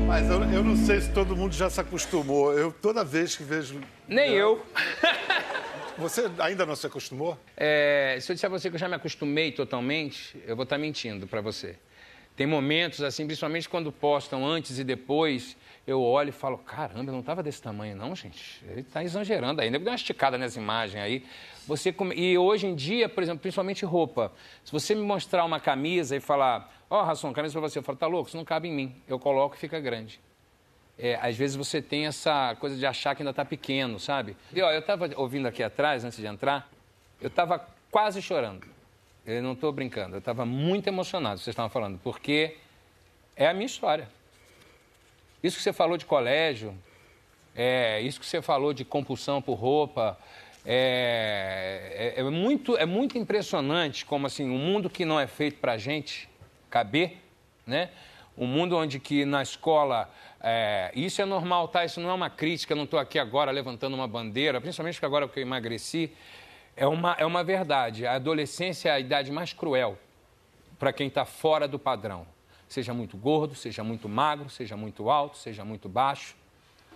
Mas 0.05 0.29
eu, 0.29 0.43
eu 0.51 0.63
não 0.63 0.75
sei 0.75 0.99
se 0.99 1.09
todo 1.13 1.33
mundo 1.33 1.53
já 1.53 1.69
se 1.69 1.79
acostumou. 1.79 2.51
Eu 2.51 2.73
toda 2.73 3.05
vez 3.05 3.37
que 3.37 3.43
vejo. 3.43 3.79
Nem 4.05 4.33
eu. 4.33 4.61
Você 5.97 6.29
ainda 6.39 6.65
não 6.65 6.75
se 6.75 6.85
acostumou? 6.85 7.37
É, 7.55 8.17
se 8.21 8.31
eu 8.31 8.35
disser 8.35 8.49
a 8.49 8.51
você 8.51 8.69
que 8.69 8.75
eu 8.75 8.79
já 8.79 8.87
me 8.87 8.95
acostumei 8.95 9.51
totalmente, 9.51 10.37
eu 10.45 10.55
vou 10.55 10.63
estar 10.63 10.77
mentindo 10.77 11.25
para 11.25 11.41
você. 11.41 11.75
Tem 12.35 12.45
momentos, 12.45 13.01
assim, 13.01 13.25
principalmente 13.25 13.67
quando 13.67 13.91
postam 13.91 14.45
antes 14.45 14.77
e 14.77 14.83
depois, 14.83 15.57
eu 15.87 15.99
olho 16.03 16.29
e 16.29 16.31
falo, 16.31 16.59
caramba, 16.59 17.09
eu 17.09 17.13
não 17.13 17.21
estava 17.21 17.41
desse 17.41 17.59
tamanho, 17.59 17.95
não, 17.95 18.15
gente. 18.15 18.63
Ele 18.69 18.81
está 18.81 19.03
exagerando 19.03 19.59
ainda. 19.59 19.79
Deu 19.79 19.87
uma 19.87 19.95
esticada 19.95 20.37
nessa 20.37 20.59
imagem 20.59 21.01
aí. 21.01 21.25
Você 21.65 21.91
come- 21.91 22.13
E 22.15 22.37
hoje 22.37 22.67
em 22.67 22.75
dia, 22.75 23.09
por 23.09 23.23
exemplo, 23.23 23.39
principalmente 23.39 23.83
roupa. 23.83 24.31
Se 24.63 24.71
você 24.71 24.93
me 24.93 25.01
mostrar 25.01 25.43
uma 25.45 25.59
camisa 25.59 26.15
e 26.15 26.19
falar, 26.19 26.71
ó, 26.91 27.01
oh, 27.01 27.03
Rasson, 27.05 27.33
camisa 27.33 27.53
para 27.59 27.67
você, 27.67 27.79
eu 27.79 27.83
falo, 27.83 27.97
tá 27.97 28.05
louco, 28.05 28.27
isso 28.27 28.37
não 28.37 28.45
cabe 28.45 28.67
em 28.67 28.71
mim. 28.71 28.95
Eu 29.07 29.17
coloco 29.17 29.55
e 29.55 29.57
fica 29.57 29.79
grande. 29.79 30.19
É, 30.99 31.15
às 31.21 31.35
vezes 31.37 31.55
você 31.55 31.81
tem 31.81 32.07
essa 32.07 32.55
coisa 32.59 32.75
de 32.75 32.85
achar 32.85 33.15
que 33.15 33.21
ainda 33.21 33.29
está 33.29 33.45
pequeno, 33.45 33.99
sabe? 33.99 34.35
E 34.53 34.61
ó, 34.61 34.71
eu 34.71 34.79
estava 34.79 35.09
ouvindo 35.15 35.47
aqui 35.47 35.61
atrás, 35.61 36.03
antes 36.03 36.17
de 36.17 36.25
entrar, 36.25 36.67
eu 37.21 37.27
estava 37.27 37.65
quase 37.91 38.21
chorando. 38.21 38.65
Eu 39.25 39.43
não 39.43 39.53
estou 39.53 39.71
brincando, 39.71 40.15
eu 40.15 40.19
estava 40.19 40.45
muito 40.45 40.87
emocionado, 40.87 41.39
vocês 41.39 41.53
estavam 41.53 41.69
falando, 41.69 41.99
porque 42.03 42.55
é 43.35 43.47
a 43.47 43.53
minha 43.53 43.65
história. 43.65 44.07
Isso 45.43 45.57
que 45.57 45.63
você 45.63 45.71
falou 45.73 45.97
de 45.97 46.05
colégio, 46.05 46.73
é, 47.55 48.01
isso 48.01 48.19
que 48.19 48.25
você 48.25 48.41
falou 48.41 48.73
de 48.73 48.83
compulsão 48.83 49.41
por 49.41 49.53
roupa, 49.55 50.17
é, 50.65 52.13
é- 52.17 52.19
é 52.21 52.23
muito, 52.23 52.75
é 52.77 52.85
muito 52.85 53.17
impressionante 53.17 54.05
como 54.05 54.25
assim, 54.27 54.49
um 54.49 54.57
mundo 54.57 54.89
que 54.89 55.05
não 55.05 55.19
é 55.19 55.27
feito 55.27 55.59
para 55.59 55.77
gente 55.77 56.27
caber, 56.69 57.17
né? 57.65 57.89
Um 58.37 58.45
mundo 58.45 58.77
onde 58.77 58.99
que 58.99 59.25
na 59.25 59.41
escola, 59.41 60.09
é, 60.39 60.91
isso 60.95 61.21
é 61.21 61.25
normal, 61.25 61.67
tá? 61.67 61.83
Isso 61.83 61.99
não 61.99 62.09
é 62.09 62.13
uma 62.13 62.29
crítica, 62.29 62.75
não 62.75 62.83
estou 62.83 62.99
aqui 62.99 63.17
agora 63.17 63.49
levantando 63.49 63.95
uma 63.95 64.07
bandeira, 64.07 64.61
principalmente 64.61 64.95
porque 64.95 65.05
agora 65.05 65.27
que 65.27 65.39
eu 65.39 65.41
emagreci, 65.41 66.13
é 66.75 66.85
uma, 66.85 67.13
é 67.17 67.25
uma 67.25 67.43
verdade. 67.43 68.05
A 68.05 68.13
adolescência 68.13 68.89
é 68.89 68.91
a 68.91 68.99
idade 68.99 69.31
mais 69.31 69.53
cruel 69.53 69.97
para 70.77 70.93
quem 70.93 71.07
está 71.07 71.25
fora 71.25 71.67
do 71.67 71.79
padrão. 71.79 72.27
Seja 72.67 72.93
muito 72.93 73.17
gordo, 73.17 73.55
seja 73.55 73.83
muito 73.83 74.07
magro, 74.07 74.49
seja 74.49 74.77
muito 74.77 75.09
alto, 75.09 75.37
seja 75.37 75.65
muito 75.65 75.89
baixo. 75.89 76.35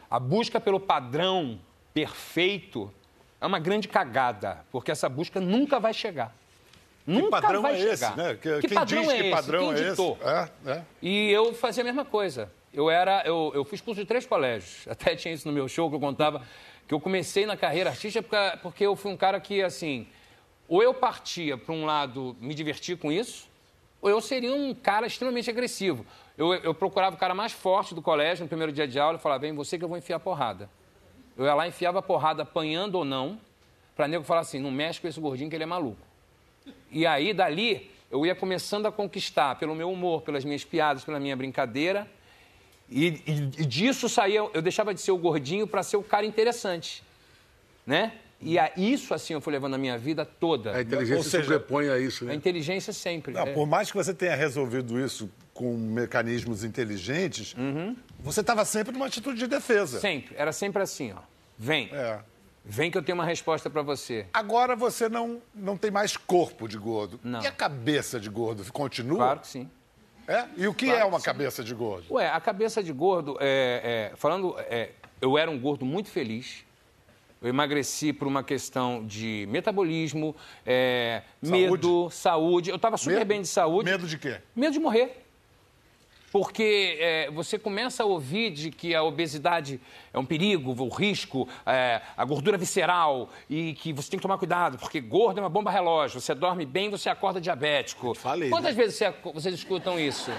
A 0.10 0.20
busca 0.20 0.60
pelo 0.60 0.80
padrão 0.80 1.60
perfeito 1.94 2.94
é 3.40 3.46
uma 3.48 3.58
grande 3.58 3.88
cagada, 3.88 4.64
porque 4.72 4.92
essa 4.92 5.10
busca 5.10 5.42
nunca 5.42 5.80
vai 5.80 5.94
chegar. 5.94 6.36
Nunca 7.06 7.42
padrão 7.42 7.62
vai 7.62 7.74
é 7.76 7.78
chegar. 7.78 7.94
esse, 7.94 8.18
né? 8.18 8.34
Que- 8.36 8.60
Que 8.62 8.68
quem 8.68 8.78
padrão 8.78 9.02
diz 9.02 9.10
é 9.12 9.16
que 9.16 9.22
esse? 9.22 9.32
padrão 9.32 9.74
Quem 9.74 9.84
é 9.84 9.88
esse? 9.90 10.02
É, 10.22 10.72
é. 10.72 10.82
E 11.02 11.32
eu 11.32 11.54
fazia 11.54 11.82
a 11.82 11.86
mesma 11.86 12.06
coisa. 12.06 12.52
Eu 12.74 12.90
era, 12.90 13.24
eu, 13.26 13.52
eu 13.54 13.66
fiz 13.66 13.82
curso 13.82 14.00
de 14.02 14.08
três 14.08 14.26
colégios. 14.26 14.88
Até 14.90 15.16
tinha 15.16 15.34
isso 15.34 15.48
no 15.48 15.54
meu 15.54 15.68
show 15.68 15.90
que 15.90 15.96
eu 15.96 16.00
contava 16.00 16.42
que 16.88 16.94
eu 16.94 17.00
comecei 17.00 17.46
na 17.46 17.56
carreira 17.56 17.90
artística 17.90 18.22
porque, 18.22 18.58
porque 18.62 18.86
eu 18.86 18.96
fui 18.96 19.12
um 19.12 19.18
cara 19.18 19.40
que 19.40 19.62
assim, 19.64 20.08
Ou 20.68 20.82
eu 20.84 20.94
partia 20.94 21.58
para 21.58 21.74
um 21.74 21.86
lado 21.86 22.36
me 22.40 22.54
divertir 22.54 22.98
com 22.98 23.12
isso, 23.12 23.48
ou 24.02 24.10
eu 24.10 24.20
seria 24.22 24.54
um 24.54 24.74
cara 24.74 25.08
extremamente 25.08 25.50
agressivo. 25.50 26.06
Eu, 26.38 26.54
eu 26.56 26.74
procurava 26.74 27.16
o 27.16 27.20
cara 27.20 27.34
mais 27.34 27.52
forte 27.52 27.94
do 27.94 28.02
colégio 28.02 28.44
no 28.44 28.50
primeiro 28.50 28.72
dia 28.72 28.88
de 28.88 29.00
aula 29.00 29.18
e 29.18 29.22
falava: 29.22 29.42
vem 29.42 29.54
você 29.54 29.78
que 29.78 29.84
eu 29.84 29.90
vou 29.90 29.98
enfiar 29.98 30.20
porrada. 30.20 30.70
Eu 31.38 31.46
ia 31.46 31.54
lá, 31.54 31.68
enfiava 31.68 32.00
a 32.00 32.02
porrada, 32.02 32.44
apanhando 32.44 32.96
ou 32.96 33.06
não, 33.06 33.40
para 33.96 34.08
nego 34.08 34.24
falar 34.24 34.42
assim: 34.42 34.60
não 34.60 34.72
mexe 34.72 35.00
com 35.00 35.08
esse 35.08 35.20
gordinho 35.20 35.50
que 35.50 35.56
ele 35.56 35.64
é 35.64 35.68
maluco. 35.68 36.02
E 36.92 37.06
aí, 37.06 37.34
dali, 37.34 37.90
eu 38.10 38.26
ia 38.26 38.36
começando 38.36 38.86
a 38.86 38.92
conquistar 38.92 39.56
pelo 39.56 39.74
meu 39.74 39.92
humor, 39.92 40.22
pelas 40.22 40.44
minhas 40.44 40.64
piadas, 40.64 41.04
pela 41.04 41.20
minha 41.20 41.36
brincadeira. 41.36 42.08
E, 42.90 43.08
e, 43.26 43.32
e 43.62 43.66
disso 43.66 44.10
saía, 44.10 44.40
eu 44.54 44.62
deixava 44.62 44.94
de 44.94 45.00
ser 45.00 45.12
o 45.12 45.18
gordinho 45.18 45.66
para 45.66 45.82
ser 45.82 45.96
o 45.98 46.04
cara 46.04 46.26
interessante, 46.26 47.02
né? 47.86 48.14
E 48.44 48.58
a, 48.58 48.72
isso, 48.76 49.14
assim, 49.14 49.34
eu 49.34 49.40
fui 49.40 49.54
levando 49.54 49.76
a 49.76 49.78
minha 49.78 49.98
vida 49.98 50.26
toda. 50.26 50.76
A 50.76 50.82
inteligência 50.82 51.18
Ou 51.18 51.24
seja, 51.24 51.44
sobrepõe 51.44 51.90
a 51.90 52.00
isso, 52.00 52.24
A 52.26 52.28
né? 52.30 52.34
inteligência 52.36 52.92
sempre. 52.92 53.34
Não, 53.34 53.44
é. 53.44 53.54
por 53.54 53.68
mais 53.68 53.92
que 53.92 53.96
você 53.96 54.14
tenha 54.14 54.36
resolvido 54.36 55.00
isso 55.00 55.30
com 55.54 55.78
mecanismos 55.78 56.64
inteligentes, 56.64 57.54
Uhum. 57.54 57.96
você 58.20 58.42
estava 58.42 58.66
sempre 58.66 58.92
numa 58.94 59.06
atitude 59.06 59.38
de 59.38 59.48
defesa. 59.48 60.00
Sempre, 60.00 60.36
era 60.36 60.52
sempre 60.52 60.82
assim, 60.82 61.14
ó. 61.14 61.20
Vem, 61.58 61.90
É. 61.94 62.20
vem 62.64 62.92
que 62.92 62.98
eu 62.98 63.04
tenho 63.04 63.18
uma 63.18 63.26
resposta 63.26 63.70
para 63.70 63.82
você. 63.82 64.26
Agora 64.34 64.76
você 64.76 65.10
não, 65.10 65.42
não 65.54 65.78
tem 65.78 65.92
mais 65.92 66.16
corpo 66.16 66.68
de 66.68 66.78
gordo. 66.78 67.20
Não. 67.24 67.42
E 67.42 67.48
a 67.48 67.52
cabeça 67.52 68.20
de 68.20 68.30
gordo 68.30 68.64
continua? 68.72 69.18
Claro 69.18 69.40
que 69.40 69.48
sim. 69.48 69.70
É? 70.28 70.46
E 70.56 70.68
o 70.68 70.74
que 70.74 70.86
Claro 70.86 71.02
é 71.02 71.06
uma 71.06 71.20
cabeça 71.20 71.64
de 71.64 71.74
gordo? 71.74 72.06
Ué, 72.14 72.30
a 72.30 72.40
cabeça 72.40 72.82
de 72.82 72.94
gordo, 72.94 73.38
é, 73.40 74.12
é, 74.12 74.16
falando, 74.16 74.56
é, 74.60 74.92
eu 75.20 75.38
era 75.38 75.50
um 75.50 75.60
gordo 75.60 75.86
muito 75.86 76.10
feliz. 76.10 76.64
Eu 77.42 77.50
emagreci 77.50 78.14
por 78.14 78.28
uma 78.28 78.44
questão 78.44 79.04
de 79.04 79.48
metabolismo, 79.50 80.36
é, 80.64 81.24
medo, 81.42 82.08
saúde. 82.12 82.70
Eu 82.70 82.76
estava 82.76 82.98
super 82.98 83.16
Medo? 83.16 83.28
bem 83.28 83.42
de 83.42 83.48
saúde. 83.48 83.90
Medo 83.90 84.08
de 84.08 84.18
quê? 84.18 84.38
Medo 84.56 84.74
de 84.74 84.80
morrer. 84.80 85.26
Porque 86.32 86.98
é, 87.00 87.30
você 87.30 87.60
começa 87.60 88.04
a 88.04 88.06
ouvir 88.06 88.52
de 88.52 88.72
que 88.72 88.96
a 88.96 89.04
obesidade 89.04 89.82
é 90.14 90.18
um 90.18 90.24
perigo, 90.26 90.74
o 90.82 90.88
risco, 90.88 91.48
é, 91.66 92.02
a 92.16 92.24
gordura 92.24 92.58
visceral 92.58 93.30
e 93.50 93.74
que 93.74 93.92
você 93.92 94.10
tem 94.12 94.18
que 94.18 94.22
tomar 94.22 94.38
cuidado, 94.38 94.78
porque 94.78 95.02
gordo 95.02 95.40
é 95.40 95.44
uma 95.44 95.50
bomba 95.50 95.70
relógio. 95.70 96.22
Você 96.22 96.34
dorme 96.34 96.66
bem, 96.66 96.90
você 96.90 97.10
acorda 97.10 97.42
diabético. 97.42 98.14
falei, 98.16 98.50
Quantas 98.50 98.74
vezes 98.76 98.96
você- 98.96 99.14
vocês 99.34 99.56
escutam 99.56 100.00
isso? 100.00 100.32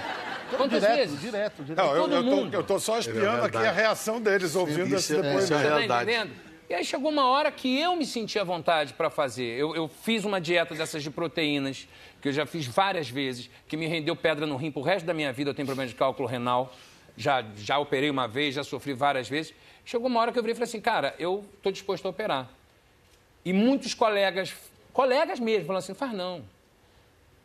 Quantas 0.57 0.81
direto, 0.81 0.97
vezes? 0.97 1.21
direto, 1.21 1.63
direto. 1.63 1.85
Não, 1.87 1.95
eu, 1.95 2.03
todo 2.03 2.15
eu, 2.15 2.25
tô, 2.25 2.37
mundo. 2.37 2.55
eu 2.55 2.65
tô 2.65 2.79
só 2.81 2.99
espiando 2.99 3.45
aqui 3.45 3.57
a 3.59 3.73
reação 3.73 4.19
deles, 4.21 4.57
ouvindo 4.57 4.95
esse 4.97 5.13
Isso 5.13 5.13
é- 5.13 5.17
depoimento. 5.17 5.45
isso 5.45 5.55
é 5.55 5.59
Você 5.81 5.87
tá 5.89 6.03
entendendo? 6.03 6.52
E 6.69 6.75
aí 6.75 6.85
chegou 6.85 7.11
uma 7.11 7.27
hora 7.27 7.51
que 7.51 7.79
eu 7.79 7.97
me 7.97 8.07
senti 8.07 8.39
à 8.39 8.45
vontade 8.45 8.95
para 8.95 9.11
fazer. 9.11 9.59
Eu, 9.59 9.75
eu 9.75 9.89
fiz 9.89 10.25
uma 10.25 10.41
dieta 10.41 10.75
dessas 10.75 11.03
de 11.03 11.11
proteínas, 11.11 11.87
que 12.21 12.29
eu 12.29 12.33
já 12.33 12.47
fiz 12.47 12.67
várias 12.67 13.11
vezes, 13.11 13.51
que 13.69 13.77
me 13.77 13.87
rendeu 13.87 14.17
pedra 14.17 14.47
no 14.47 14.57
rim 14.57 14.71
pro 14.71 14.81
resto 14.81 15.05
da 15.05 15.13
minha 15.13 15.33
vida. 15.33 15.51
Eu 15.51 15.55
tenho 15.55 15.67
problema 15.67 15.89
de 15.89 15.95
cálculo 15.95 16.29
renal. 16.29 16.73
Já, 17.17 17.45
já 17.57 17.79
operei 17.79 18.09
uma 18.09 18.27
vez, 18.27 18.55
já 18.55 18.65
sofri 18.65 18.95
várias 18.95 19.29
vezes. 19.29 19.53
Chegou 19.85 20.07
uma 20.07 20.21
hora 20.21 20.33
que 20.33 20.39
eu 20.39 20.43
virei 20.43 20.53
e 20.53 20.57
falei 20.57 20.69
assim, 20.69 20.81
cara, 20.81 21.15
eu 21.19 21.45
estou 21.57 21.71
disposto 21.71 22.07
a 22.07 22.11
operar. 22.11 22.49
E 23.45 23.53
muitos 23.53 23.93
colegas, 23.93 24.55
colegas 24.93 25.41
mesmo, 25.41 25.67
falaram 25.67 25.85
assim, 25.85 25.95
faz 25.95 26.13
não. 26.13 26.45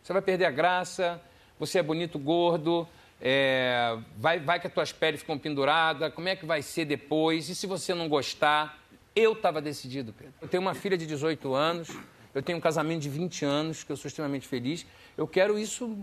Você 0.03 0.13
vai 0.13 0.21
perder 0.21 0.45
a 0.45 0.51
graça, 0.51 1.19
você 1.59 1.79
é 1.79 1.83
bonito 1.83 2.17
gordo, 2.19 2.87
é, 3.19 3.97
vai, 4.15 4.39
vai 4.39 4.59
que 4.59 4.67
as 4.67 4.73
tuas 4.73 4.91
peles 4.91 5.21
ficam 5.21 5.37
penduradas, 5.37 6.13
como 6.13 6.29
é 6.29 6.35
que 6.35 6.45
vai 6.45 6.61
ser 6.61 6.85
depois? 6.85 7.49
E 7.49 7.55
se 7.55 7.65
você 7.65 7.93
não 7.93 8.07
gostar? 8.07 8.76
Eu 9.19 9.33
estava 9.33 9.59
decidido, 9.59 10.13
Pedro. 10.13 10.33
Eu 10.41 10.47
tenho 10.47 10.61
uma 10.61 10.75
filha 10.75 10.97
de 10.97 11.07
18 11.07 11.53
anos, 11.55 11.89
eu 12.35 12.41
tenho 12.43 12.57
um 12.59 12.61
casamento 12.61 13.01
de 13.01 13.09
20 13.09 13.43
anos, 13.45 13.83
que 13.83 13.91
eu 13.91 13.97
sou 13.97 14.07
extremamente 14.07 14.47
feliz. 14.47 14.85
Eu 15.17 15.27
quero 15.27 15.57
isso 15.57 15.97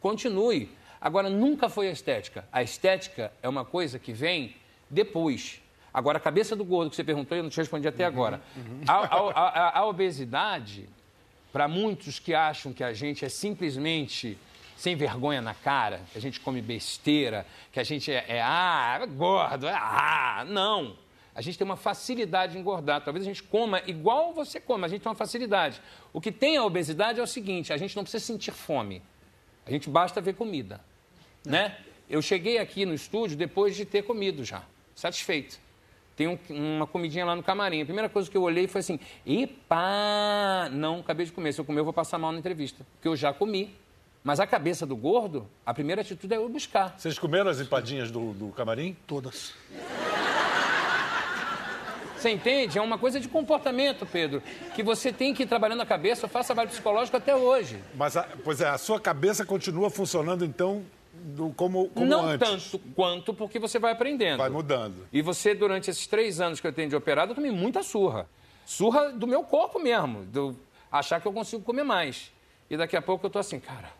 continue. 0.00 0.70
Agora, 1.00 1.28
nunca 1.28 1.68
foi 1.68 1.88
a 1.88 1.90
estética. 1.90 2.46
A 2.52 2.62
estética 2.62 3.32
é 3.42 3.48
uma 3.48 3.64
coisa 3.64 3.98
que 3.98 4.12
vem 4.12 4.54
depois. 4.88 5.60
Agora, 5.92 6.18
a 6.18 6.20
cabeça 6.20 6.54
do 6.54 6.64
gordo 6.64 6.90
que 6.90 6.96
você 6.96 7.02
perguntou, 7.04 7.36
eu 7.36 7.42
não 7.42 7.50
te 7.50 7.56
respondi 7.56 7.88
até 7.88 8.04
agora. 8.04 8.40
A, 8.86 8.92
a- 8.94 9.40
a- 9.40 9.78
a 9.80 9.86
obesidade, 9.86 10.88
para 11.52 11.66
muitos 11.66 12.18
que 12.20 12.34
acham 12.34 12.72
que 12.72 12.84
a 12.84 12.92
gente 12.92 13.24
é 13.24 13.28
simplesmente 13.28 14.38
sem 14.76 14.94
vergonha 14.96 15.40
na 15.42 15.54
cara, 15.54 16.00
que 16.12 16.18
a 16.18 16.20
gente 16.20 16.38
come 16.40 16.60
besteira, 16.62 17.46
que 17.72 17.80
a 17.80 17.84
gente 17.84 18.12
é, 18.12 18.24
é 18.28 18.42
ah, 18.42 19.04
gordo, 19.06 19.66
é 19.66 19.72
ah, 19.74 20.44
não. 20.48 20.96
A 21.34 21.40
gente 21.42 21.58
tem 21.58 21.64
uma 21.64 21.76
facilidade 21.76 22.52
de 22.52 22.58
engordar. 22.58 23.02
Talvez 23.02 23.24
a 23.24 23.28
gente 23.28 23.42
coma 23.42 23.82
igual 23.86 24.32
você 24.32 24.60
come, 24.60 24.84
a 24.84 24.88
gente 24.88 25.02
tem 25.02 25.08
uma 25.10 25.16
facilidade. 25.16 25.80
O 26.12 26.20
que 26.20 26.30
tem 26.30 26.56
a 26.56 26.64
obesidade 26.64 27.18
é 27.18 27.22
o 27.22 27.26
seguinte: 27.26 27.72
a 27.72 27.76
gente 27.76 27.96
não 27.96 28.04
precisa 28.04 28.24
sentir 28.24 28.52
fome. 28.52 29.02
A 29.66 29.70
gente 29.70 29.88
basta 29.90 30.20
ver 30.20 30.34
comida, 30.34 30.80
né? 31.44 31.76
Eu 32.08 32.20
cheguei 32.22 32.58
aqui 32.58 32.84
no 32.86 32.94
estúdio 32.94 33.36
depois 33.36 33.74
de 33.74 33.84
ter 33.84 34.02
comido 34.02 34.44
já, 34.44 34.62
satisfeito. 34.94 35.58
Tem 36.14 36.28
um- 36.28 36.38
uma 36.50 36.86
comidinha 36.86 37.24
lá 37.24 37.34
no 37.34 37.42
camarim. 37.42 37.82
A 37.82 37.84
primeira 37.84 38.08
coisa 38.08 38.30
que 38.30 38.36
eu 38.36 38.42
olhei 38.42 38.68
foi 38.68 38.80
assim: 38.80 39.00
epa, 39.26 40.68
não, 40.70 41.00
acabei 41.00 41.26
de 41.26 41.32
comer. 41.32 41.52
Se 41.52 41.60
eu 41.60 41.64
comer, 41.64 41.80
eu 41.80 41.84
vou 41.84 41.92
passar 41.92 42.18
mal 42.18 42.30
na 42.30 42.38
entrevista, 42.38 42.84
porque 42.94 43.08
eu 43.08 43.16
já 43.16 43.32
comi. 43.32 43.74
Mas 44.22 44.40
a 44.40 44.46
cabeça 44.46 44.86
do 44.86 44.96
gordo, 44.96 45.46
a 45.66 45.74
primeira 45.74 46.00
atitude 46.00 46.32
é 46.32 46.36
eu 46.38 46.48
buscar. 46.48 46.94
Vocês 46.98 47.18
comeram 47.18 47.50
as 47.50 47.60
empadinhas 47.60 48.10
do, 48.10 48.32
do 48.32 48.48
camarim? 48.52 48.96
Todas. 49.06 49.52
Você 52.24 52.30
entende? 52.30 52.78
É 52.78 52.80
uma 52.80 52.96
coisa 52.96 53.20
de 53.20 53.28
comportamento, 53.28 54.06
Pedro, 54.06 54.42
que 54.74 54.82
você 54.82 55.12
tem 55.12 55.34
que 55.34 55.42
ir 55.42 55.46
trabalhando 55.46 55.82
a 55.82 55.86
cabeça. 55.86 56.24
Eu 56.24 56.28
faço 56.30 56.46
trabalho 56.46 56.70
psicológico 56.70 57.18
até 57.18 57.36
hoje. 57.36 57.78
Mas, 57.94 58.16
a- 58.16 58.26
pois 58.42 58.62
é, 58.62 58.66
a 58.70 58.78
sua 58.78 58.98
cabeça 58.98 59.44
continua 59.44 59.90
funcionando, 59.90 60.42
então, 60.42 60.82
do- 61.12 61.50
como, 61.50 61.90
como 61.90 62.06
não 62.06 62.24
antes. 62.24 62.48
tanto 62.70 62.78
quanto 62.94 63.34
porque 63.34 63.58
você 63.58 63.78
vai 63.78 63.92
aprendendo. 63.92 64.38
Vai 64.38 64.48
mudando. 64.48 65.06
E 65.12 65.20
você, 65.20 65.54
durante 65.54 65.90
esses 65.90 66.06
três 66.06 66.40
anos 66.40 66.62
que 66.62 66.66
eu 66.66 66.72
tenho 66.72 66.88
de 66.88 66.96
operado, 66.96 67.32
eu 67.32 67.34
tomei 67.34 67.50
muita 67.50 67.82
surra. 67.82 68.26
Surra 68.64 69.10
do 69.12 69.26
meu 69.26 69.42
corpo 69.42 69.78
mesmo, 69.78 70.26
eu 70.34 70.56
achar 70.90 71.20
que 71.20 71.28
eu 71.28 71.32
consigo 71.32 71.62
comer 71.62 71.84
mais. 71.84 72.32
E 72.70 72.76
daqui 72.78 72.96
a 72.96 73.02
pouco 73.02 73.26
eu 73.26 73.30
tô 73.30 73.38
assim, 73.38 73.60
cara, 73.60 73.90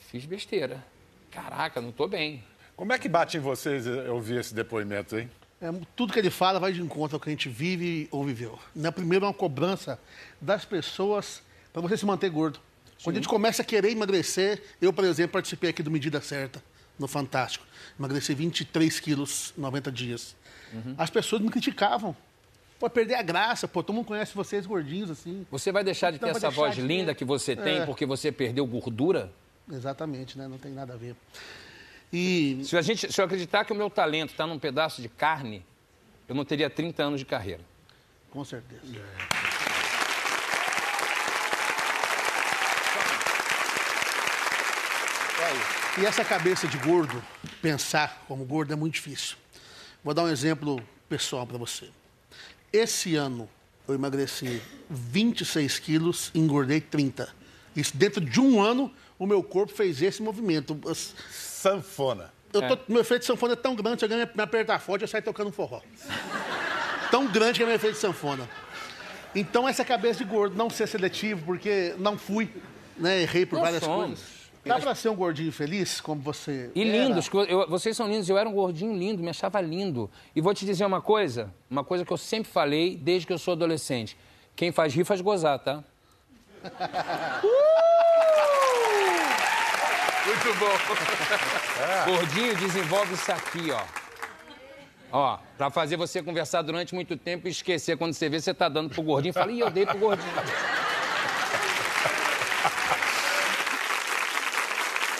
fiz 0.00 0.24
besteira. 0.24 0.84
Caraca, 1.30 1.80
não 1.80 1.92
tô 1.92 2.08
bem. 2.08 2.42
Como 2.74 2.92
é 2.92 2.98
que 2.98 3.08
bate 3.08 3.36
em 3.36 3.40
vocês 3.40 3.86
eh, 3.86 4.10
ouvir 4.10 4.40
esse 4.40 4.52
depoimento, 4.52 5.16
hein? 5.16 5.30
É, 5.60 5.72
tudo 5.94 6.12
que 6.12 6.18
ele 6.18 6.30
fala 6.30 6.60
vai 6.60 6.72
de 6.72 6.82
encontro 6.82 7.16
ao 7.16 7.20
que 7.20 7.28
a 7.28 7.32
gente 7.32 7.48
vive 7.48 8.08
ou 8.10 8.24
viveu. 8.24 8.58
Na 8.74 8.92
primeira, 8.92 9.24
uma 9.24 9.32
cobrança 9.32 9.98
das 10.40 10.64
pessoas 10.64 11.42
para 11.72 11.80
você 11.80 11.96
se 11.96 12.04
manter 12.04 12.28
gordo. 12.30 12.58
Quando 13.02 13.16
a 13.16 13.18
gente 13.18 13.28
começa 13.28 13.62
a 13.62 13.64
querer 13.64 13.90
emagrecer, 13.90 14.62
eu, 14.80 14.92
por 14.92 15.04
exemplo, 15.04 15.32
participei 15.32 15.70
aqui 15.70 15.82
do 15.82 15.90
Medida 15.90 16.20
Certa, 16.20 16.62
no 16.98 17.06
Fantástico. 17.06 17.64
Emagreci 17.98 18.34
23 18.34 19.00
quilos 19.00 19.52
em 19.56 19.60
90 19.60 19.92
dias. 19.92 20.34
As 20.98 21.08
pessoas 21.08 21.40
me 21.40 21.48
criticavam. 21.50 22.14
Pô, 22.78 22.90
perder 22.90 23.14
a 23.14 23.22
graça, 23.22 23.66
pô, 23.66 23.82
todo 23.82 23.94
mundo 23.94 24.06
conhece 24.06 24.34
vocês 24.34 24.66
gordinhos 24.66 25.10
assim. 25.10 25.46
Você 25.50 25.72
vai 25.72 25.82
deixar 25.82 26.10
de 26.10 26.18
ter 26.18 26.28
essa 26.28 26.50
voz 26.50 26.74
de 26.74 26.82
linda 26.82 27.14
que 27.14 27.24
você 27.24 27.56
tem 27.56 27.78
É. 27.78 27.86
porque 27.86 28.04
você 28.04 28.30
perdeu 28.30 28.66
gordura? 28.66 29.32
Exatamente, 29.72 30.36
né? 30.36 30.46
Não 30.46 30.58
tem 30.58 30.72
nada 30.72 30.92
a 30.92 30.96
ver. 30.96 31.16
E 32.12 32.60
Se, 32.64 32.76
a 32.76 32.82
gente, 32.82 33.12
se 33.12 33.20
eu 33.20 33.24
acreditar 33.24 33.64
que 33.64 33.72
o 33.72 33.76
meu 33.76 33.90
talento 33.90 34.30
está 34.30 34.46
num 34.46 34.58
pedaço 34.58 35.02
de 35.02 35.08
carne, 35.08 35.64
eu 36.28 36.34
não 36.34 36.44
teria 36.44 36.70
30 36.70 37.02
anos 37.02 37.20
de 37.20 37.26
carreira. 37.26 37.62
com 38.30 38.44
certeza. 38.44 38.82
E 45.98 46.04
essa 46.04 46.22
cabeça 46.22 46.68
de 46.68 46.76
gordo, 46.76 47.22
pensar 47.62 48.22
como 48.28 48.44
gordo 48.44 48.72
é 48.72 48.76
muito 48.76 48.94
difícil. 48.94 49.36
Vou 50.04 50.12
dar 50.12 50.24
um 50.24 50.28
exemplo 50.28 50.82
pessoal 51.08 51.46
para 51.46 51.56
você. 51.56 51.88
Esse 52.70 53.16
ano 53.16 53.48
eu 53.88 53.94
emagreci 53.94 54.60
26 54.90 55.78
quilos 55.78 56.30
e 56.34 56.38
engordei 56.38 56.82
30. 56.82 57.34
Isso 57.76 57.96
dentro 57.96 58.20
de 58.20 58.40
um 58.40 58.60
ano 58.60 58.90
o 59.18 59.26
meu 59.26 59.42
corpo 59.42 59.72
fez 59.72 60.00
esse 60.02 60.22
movimento. 60.22 60.78
Sanfona. 60.94 62.32
Eu 62.52 62.62
tô, 62.62 62.78
Meu 62.92 63.02
efeito 63.02 63.20
de 63.20 63.26
sanfona 63.26 63.52
é 63.52 63.56
tão 63.56 63.74
grande, 63.74 63.98
se 64.00 64.04
alguém 64.04 64.18
me- 64.18 64.30
me 64.34 64.42
apertar 64.42 64.78
forte, 64.78 65.02
eu 65.02 65.08
saio 65.08 65.22
tocando 65.22 65.48
um 65.48 65.52
forró. 65.52 65.80
tão 67.10 67.26
grande 67.26 67.58
que 67.58 67.62
é 67.62 67.66
meu 67.66 67.74
efeito 67.74 67.94
de 67.94 68.00
sanfona. 68.00 68.48
Então, 69.34 69.68
essa 69.68 69.84
cabeça 69.84 70.24
de 70.24 70.30
gordo, 70.30 70.56
não 70.56 70.70
ser 70.70 70.86
seletivo, 70.88 71.44
porque 71.44 71.94
não 71.98 72.16
fui, 72.16 72.48
né? 72.96 73.20
Errei 73.22 73.44
por 73.44 73.56
Não 73.56 73.62
várias 73.62 73.82
somos. 73.82 74.06
coisas. 74.06 74.36
Dá 74.64 74.80
pra 74.80 74.94
ser 74.96 75.10
um 75.10 75.14
gordinho 75.14 75.52
feliz, 75.52 76.00
como 76.00 76.20
você. 76.20 76.70
E 76.74 76.82
era? 76.82 76.90
lindos, 77.08 77.28
eu- 77.48 77.68
vocês 77.68 77.96
são 77.96 78.08
lindos. 78.08 78.28
Eu 78.28 78.36
era 78.38 78.48
um 78.48 78.52
gordinho 78.52 78.96
lindo, 78.96 79.22
me 79.22 79.28
achava 79.28 79.60
lindo. 79.60 80.10
E 80.34 80.40
vou 80.40 80.52
te 80.54 80.64
dizer 80.64 80.84
uma 80.84 81.00
coisa, 81.00 81.52
uma 81.70 81.84
coisa 81.84 82.04
que 82.04 82.12
eu 82.12 82.16
sempre 82.16 82.50
falei 82.50 82.96
desde 82.96 83.26
que 83.26 83.32
eu 83.32 83.38
sou 83.38 83.52
adolescente. 83.52 84.16
Quem 84.56 84.72
faz 84.72 84.92
rir 84.94 85.04
faz 85.04 85.20
gozar, 85.20 85.58
tá? 85.60 85.84
Uh! 87.42 87.76
Muito 90.26 90.54
bom. 90.58 90.76
É. 91.82 92.04
Gordinho 92.10 92.56
desenvolve 92.56 93.14
isso 93.14 93.30
aqui, 93.30 93.70
ó. 93.70 93.82
Ó, 95.12 95.38
pra 95.56 95.70
fazer 95.70 95.96
você 95.96 96.20
conversar 96.22 96.62
durante 96.62 96.94
muito 96.94 97.16
tempo 97.16 97.46
e 97.46 97.50
esquecer. 97.50 97.96
Quando 97.96 98.12
você 98.12 98.28
vê, 98.28 98.40
você 98.40 98.52
tá 98.52 98.68
dando 98.68 98.90
pro 98.90 99.02
gordinho. 99.02 99.32
Fala, 99.32 99.52
ih, 99.52 99.60
eu 99.60 99.70
dei 99.70 99.86
pro 99.86 99.98
gordinho. 99.98 100.32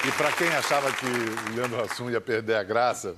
E 0.07 0.13
pra 0.13 0.31
quem 0.33 0.49
achava 0.49 0.93
que 0.93 1.07
o 1.07 1.57
Leandro 1.57 1.83
Hassum 1.83 2.11
ia 2.11 2.21
perder 2.21 2.57
a 2.57 2.63
graça, 2.63 3.17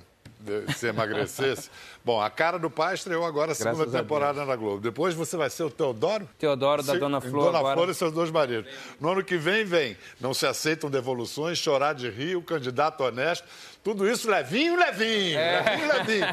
se 0.75 0.87
emagrecesse, 0.87 1.71
bom, 2.05 2.21
a 2.21 2.31
cara 2.31 2.59
do 2.59 2.71
pai 2.71 2.95
estreou 2.95 3.25
agora 3.25 3.53
a 3.53 3.55
segunda 3.55 3.77
Graças 3.77 3.95
a 3.95 3.99
temporada 4.01 4.45
na 4.45 4.57
Globo. 4.57 4.81
Depois 4.81 5.15
você 5.15 5.37
vai 5.37 5.51
ser 5.51 5.65
o 5.65 5.71
Teodoro? 5.71 6.29
Teodoro 6.39 6.83
da 6.83 6.95
Se- 6.95 6.99
Dona 6.99 7.21
Flor 7.21 7.47
Dona 7.47 7.59
agora. 7.59 7.77
Flor 7.77 7.89
e 7.91 7.95
seus 7.95 8.13
dois 8.13 8.31
maridos. 8.31 8.71
No 9.01 9.11
ano 9.11 9.23
que 9.25 9.37
vem, 9.37 9.65
vem. 9.65 9.97
Não 10.21 10.33
se 10.33 10.47
aceitam 10.47 10.91
devoluções, 10.91 11.59
chorar 11.59 11.95
de 11.95 12.09
rio, 12.11 12.43
candidato 12.43 13.03
honesto. 13.05 13.47
Tudo 13.85 14.09
isso 14.11 14.29
levinho, 14.29 14.77
levinho, 14.77 15.39
É. 15.39 15.63
levinho, 15.63 15.89
levinho. 15.95 16.27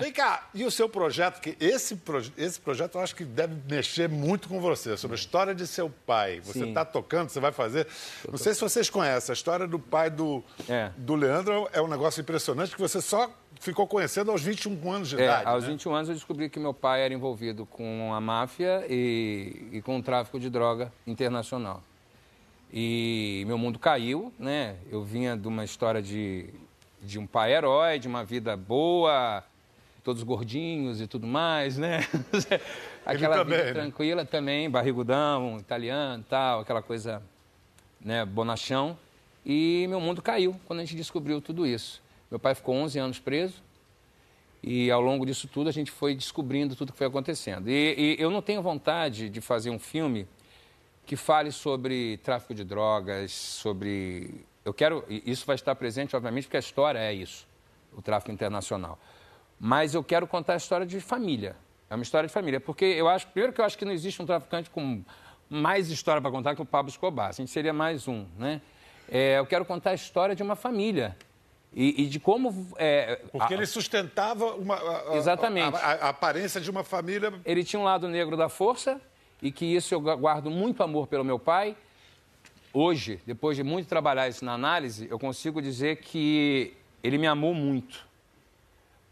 Vem 0.00 0.12
cá, 0.12 0.48
e 0.54 0.64
o 0.64 0.70
seu 0.70 0.88
projeto? 0.88 1.40
Que 1.40 1.56
esse, 1.60 2.00
esse 2.38 2.60
projeto 2.60 2.96
eu 2.96 3.00
acho 3.02 3.14
que 3.14 3.24
deve 3.24 3.54
mexer 3.68 4.08
muito 4.08 4.48
com 4.48 4.60
você, 4.60 4.96
sobre 4.96 5.16
a 5.16 5.18
história 5.20 5.54
de 5.54 5.66
seu 5.66 5.90
pai. 6.06 6.40
Você 6.44 6.60
Sim. 6.60 6.68
está 6.68 6.84
tocando, 6.84 7.28
você 7.28 7.40
vai 7.40 7.52
fazer. 7.52 7.86
Não 8.30 8.38
sei 8.38 8.54
se 8.54 8.60
vocês 8.60 8.88
conhecem, 8.88 9.32
a 9.32 9.34
história 9.34 9.66
do 9.66 9.78
pai 9.78 10.08
do, 10.10 10.42
É. 10.68 10.90
do 10.96 11.14
Leandro 11.14 11.68
é 11.72 11.82
um 11.82 11.88
negócio 11.88 12.20
impressionante 12.20 12.74
que 12.74 12.80
você 12.80 13.00
só 13.02 13.28
ficou 13.60 13.86
conhecendo 13.86 14.30
aos 14.30 14.40
21 14.42 14.90
anos 14.92 15.11
de 15.16 15.22
É, 15.22 15.26
idade. 15.26 15.46
aos 15.46 15.64
né? 15.64 15.70
21 15.70 15.94
anos 15.94 16.08
eu 16.08 16.14
descobri 16.14 16.48
que 16.50 16.58
meu 16.58 16.74
pai 16.74 17.02
era 17.02 17.12
envolvido 17.14 17.66
com 17.66 18.12
a 18.14 18.20
máfia 18.20 18.84
e, 18.88 19.68
e 19.72 19.82
com 19.82 19.98
o 19.98 20.02
tráfico 20.02 20.38
de 20.38 20.48
droga 20.50 20.92
internacional. 21.06 21.82
E 22.72 23.44
meu 23.46 23.58
mundo 23.58 23.78
caiu, 23.78 24.32
né? 24.38 24.76
Eu 24.90 25.02
vinha 25.04 25.36
de 25.36 25.46
uma 25.46 25.62
história 25.64 26.00
de, 26.00 26.46
de 27.02 27.18
um 27.18 27.26
pai 27.26 27.52
herói, 27.52 27.98
de 27.98 28.08
uma 28.08 28.24
vida 28.24 28.56
boa, 28.56 29.44
todos 30.02 30.22
gordinhos 30.22 31.00
e 31.00 31.06
tudo 31.06 31.26
mais, 31.26 31.76
né? 31.76 32.00
Aquela 33.04 33.38
também, 33.38 33.58
vida 33.58 33.64
né? 33.68 33.72
tranquila 33.72 34.24
também, 34.24 34.70
barrigudão, 34.70 35.58
italiano, 35.58 36.24
tal, 36.28 36.60
aquela 36.60 36.80
coisa, 36.82 37.22
né, 38.00 38.24
bonachão. 38.24 38.96
E 39.44 39.86
meu 39.88 40.00
mundo 40.00 40.22
caiu 40.22 40.54
quando 40.66 40.80
a 40.80 40.82
gente 40.84 40.96
descobriu 40.96 41.40
tudo 41.40 41.66
isso. 41.66 42.00
Meu 42.30 42.38
pai 42.38 42.54
ficou 42.54 42.74
11 42.76 42.98
anos 42.98 43.18
preso, 43.18 43.62
e 44.62 44.90
ao 44.90 45.00
longo 45.00 45.26
disso 45.26 45.48
tudo 45.48 45.68
a 45.68 45.72
gente 45.72 45.90
foi 45.90 46.14
descobrindo 46.14 46.76
tudo 46.76 46.92
que 46.92 46.98
foi 46.98 47.06
acontecendo. 47.06 47.68
E, 47.68 48.16
e 48.18 48.22
eu 48.22 48.30
não 48.30 48.40
tenho 48.40 48.62
vontade 48.62 49.28
de 49.28 49.40
fazer 49.40 49.70
um 49.70 49.78
filme 49.78 50.26
que 51.04 51.16
fale 51.16 51.50
sobre 51.50 52.18
tráfico 52.18 52.54
de 52.54 52.64
drogas, 52.64 53.32
sobre. 53.32 54.44
Eu 54.64 54.72
quero. 54.72 55.04
Isso 55.08 55.44
vai 55.44 55.56
estar 55.56 55.74
presente, 55.74 56.14
obviamente, 56.14 56.44
porque 56.44 56.56
a 56.56 56.60
história 56.60 56.98
é 56.98 57.12
isso, 57.12 57.46
o 57.92 58.00
tráfico 58.00 58.30
internacional. 58.30 58.98
Mas 59.58 59.94
eu 59.94 60.04
quero 60.04 60.26
contar 60.26 60.54
a 60.54 60.56
história 60.56 60.86
de 60.86 61.00
família. 61.00 61.56
É 61.90 61.94
uma 61.94 62.02
história 62.02 62.26
de 62.26 62.32
família. 62.32 62.60
Porque 62.60 62.84
eu 62.84 63.08
acho. 63.08 63.26
Primeiro 63.28 63.52
que 63.52 63.60
eu 63.60 63.64
acho 63.64 63.76
que 63.76 63.84
não 63.84 63.92
existe 63.92 64.22
um 64.22 64.26
traficante 64.26 64.70
com 64.70 65.02
mais 65.50 65.90
história 65.90 66.22
para 66.22 66.30
contar 66.30 66.54
que 66.54 66.62
o 66.62 66.64
Pablo 66.64 66.90
Escobar. 66.90 67.28
A 67.28 67.32
gente 67.32 67.50
seria 67.50 67.72
mais 67.72 68.06
um, 68.08 68.26
né? 68.38 68.60
É, 69.08 69.38
eu 69.38 69.46
quero 69.46 69.64
contar 69.64 69.90
a 69.90 69.94
história 69.94 70.34
de 70.34 70.42
uma 70.42 70.56
família. 70.56 71.16
E, 71.74 72.02
e 72.02 72.06
de 72.06 72.20
como. 72.20 72.68
é, 72.76 73.16
Porque 73.32 73.54
a- 73.54 73.56
ele 73.56 73.66
sustentava 73.66 74.54
uma, 74.54 74.74
a- 74.76 75.16
Exatamente. 75.16 75.74
A, 75.76 75.78
a- 75.78 75.92
a 75.92 76.08
aparência 76.10 76.60
de 76.60 76.70
uma 76.70 76.84
família. 76.84 77.32
ele 77.44 77.64
tinha 77.64 77.80
um 77.80 77.84
lado 77.84 78.08
negro 78.08 78.36
da 78.36 78.48
força 78.48 79.00
e 79.40 79.50
que 79.50 79.64
isso 79.64 79.94
eu 79.94 80.00
guardo 80.00 80.50
muito 80.50 80.82
amor 80.82 81.06
pelo 81.06 81.24
meu 81.24 81.38
pai. 81.38 81.74
Hoje, 82.74 83.20
depois 83.26 83.56
de 83.56 83.62
muito 83.62 83.86
trabalhar 83.88 84.28
isso 84.28 84.44
na 84.44 84.52
análise, 84.54 85.06
eu 85.10 85.18
consigo 85.18 85.60
dizer 85.60 85.96
que 85.96 86.74
ele 87.02 87.18
me 87.18 87.26
amou 87.26 87.52
muito. 87.54 88.06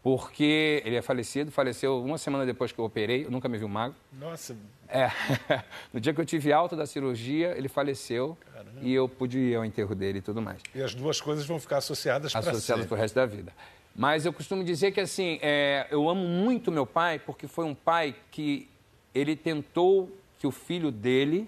Porque 0.03 0.81
ele 0.83 0.95
é 0.95 1.01
falecido, 1.01 1.51
faleceu 1.51 2.03
uma 2.03 2.17
semana 2.17 2.45
depois 2.45 2.71
que 2.71 2.79
eu 2.79 2.85
operei, 2.85 3.25
eu 3.25 3.31
nunca 3.31 3.47
me 3.47 3.57
vi 3.57 3.65
magro. 3.65 3.95
Nossa, 4.11 4.55
É. 4.87 5.09
No 5.93 5.99
dia 5.99 6.13
que 6.13 6.19
eu 6.19 6.25
tive 6.25 6.51
alta 6.51 6.75
da 6.75 6.85
cirurgia, 6.85 7.55
ele 7.57 7.67
faleceu 7.67 8.37
e 8.81 8.93
eu 8.93 9.07
pude 9.07 9.37
ir 9.37 9.55
ao 9.55 9.63
enterro 9.63 9.93
dele 9.93 10.19
e 10.19 10.21
tudo 10.21 10.41
mais 10.41 10.61
e 10.73 10.81
as 10.81 10.95
duas 10.95 11.21
coisas 11.21 11.45
vão 11.45 11.59
ficar 11.59 11.77
associadas 11.77 12.31
para 12.31 12.39
associadas 12.39 12.83
sempre. 12.83 12.87
pro 12.87 12.97
resto 12.97 13.15
da 13.15 13.25
vida. 13.25 13.53
Mas 13.95 14.25
eu 14.25 14.33
costumo 14.33 14.63
dizer 14.63 14.91
que 14.91 15.01
assim, 15.01 15.37
é, 15.41 15.87
eu 15.91 16.09
amo 16.09 16.25
muito 16.25 16.71
meu 16.71 16.85
pai 16.85 17.19
porque 17.19 17.47
foi 17.47 17.65
um 17.65 17.75
pai 17.75 18.15
que 18.31 18.67
ele 19.13 19.35
tentou 19.35 20.09
que 20.39 20.47
o 20.47 20.51
filho 20.51 20.91
dele 20.91 21.47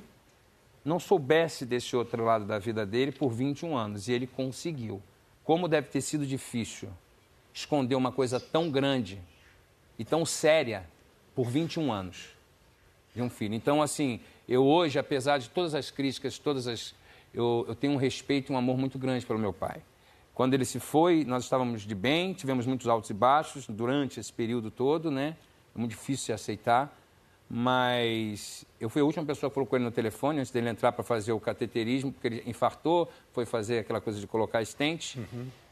não 0.84 1.00
soubesse 1.00 1.66
desse 1.66 1.96
outro 1.96 2.24
lado 2.24 2.46
da 2.46 2.60
vida 2.60 2.86
dele 2.86 3.12
por 3.12 3.30
21 3.32 3.76
anos 3.78 4.08
e 4.08 4.12
ele 4.12 4.28
conseguiu. 4.28 5.02
Como 5.44 5.68
deve 5.68 5.88
ter 5.88 6.02
sido 6.02 6.26
difícil 6.26 6.90
esconder 7.54 7.96
uma 7.96 8.12
coisa 8.12 8.40
tão 8.40 8.70
grande 8.70 9.22
e 9.98 10.04
tão 10.04 10.26
séria 10.26 10.86
por 11.36 11.50
21 11.50 11.92
anos 11.92 12.30
de 13.16 13.22
um 13.22 13.30
filho. 13.30 13.54
Então, 13.54 13.82
assim, 13.82 14.20
eu 14.48 14.66
hoje, 14.66 14.98
apesar 14.98 15.38
de 15.38 15.50
todas 15.50 15.76
as 15.76 15.92
críticas, 15.92 16.38
todas 16.38 16.68
as. 16.68 16.96
Eu, 17.34 17.66
eu 17.68 17.76
tenho 17.76 17.94
um 17.94 17.98
respeito 17.98 18.52
e 18.52 18.56
um 18.56 18.58
amor 18.58 18.78
muito 18.78 18.98
grande 19.00 19.26
pelo 19.26 19.40
meu 19.40 19.54
pai. 19.54 19.82
Quando 20.34 20.54
ele 20.54 20.66
se 20.66 20.80
foi, 20.80 21.24
nós 21.24 21.44
estávamos 21.44 21.84
de 21.84 21.94
bem, 21.94 22.34
tivemos 22.34 22.66
muitos 22.66 22.88
altos 22.88 23.10
e 23.10 23.14
baixos 23.14 23.68
durante 23.68 24.20
esse 24.20 24.34
período 24.34 24.72
todo, 24.72 25.12
né? 25.12 25.36
É 25.76 25.80
muito 25.80 25.92
difícil 25.92 26.28
de 26.28 26.34
aceitar. 26.34 26.96
Mas 27.50 28.66
eu 28.80 28.90
fui 28.90 29.02
a 29.02 29.06
última 29.06 29.24
pessoa 29.26 29.50
que 29.50 29.54
falou 29.54 29.68
com 29.68 29.76
ele 29.76 29.86
no 29.86 29.92
telefone 29.92 30.40
antes 30.40 30.52
dele 30.52 30.70
entrar 30.70 30.92
para 30.92 31.04
fazer 31.04 31.32
o 31.34 31.40
cateterismo, 31.40 32.12
porque 32.12 32.28
ele 32.28 32.44
infartou, 32.48 33.12
foi 33.32 33.46
fazer 33.46 33.80
aquela 33.80 34.02
coisa 34.02 34.20
de 34.20 34.26
colocar 34.26 34.64
stent. 34.66 35.18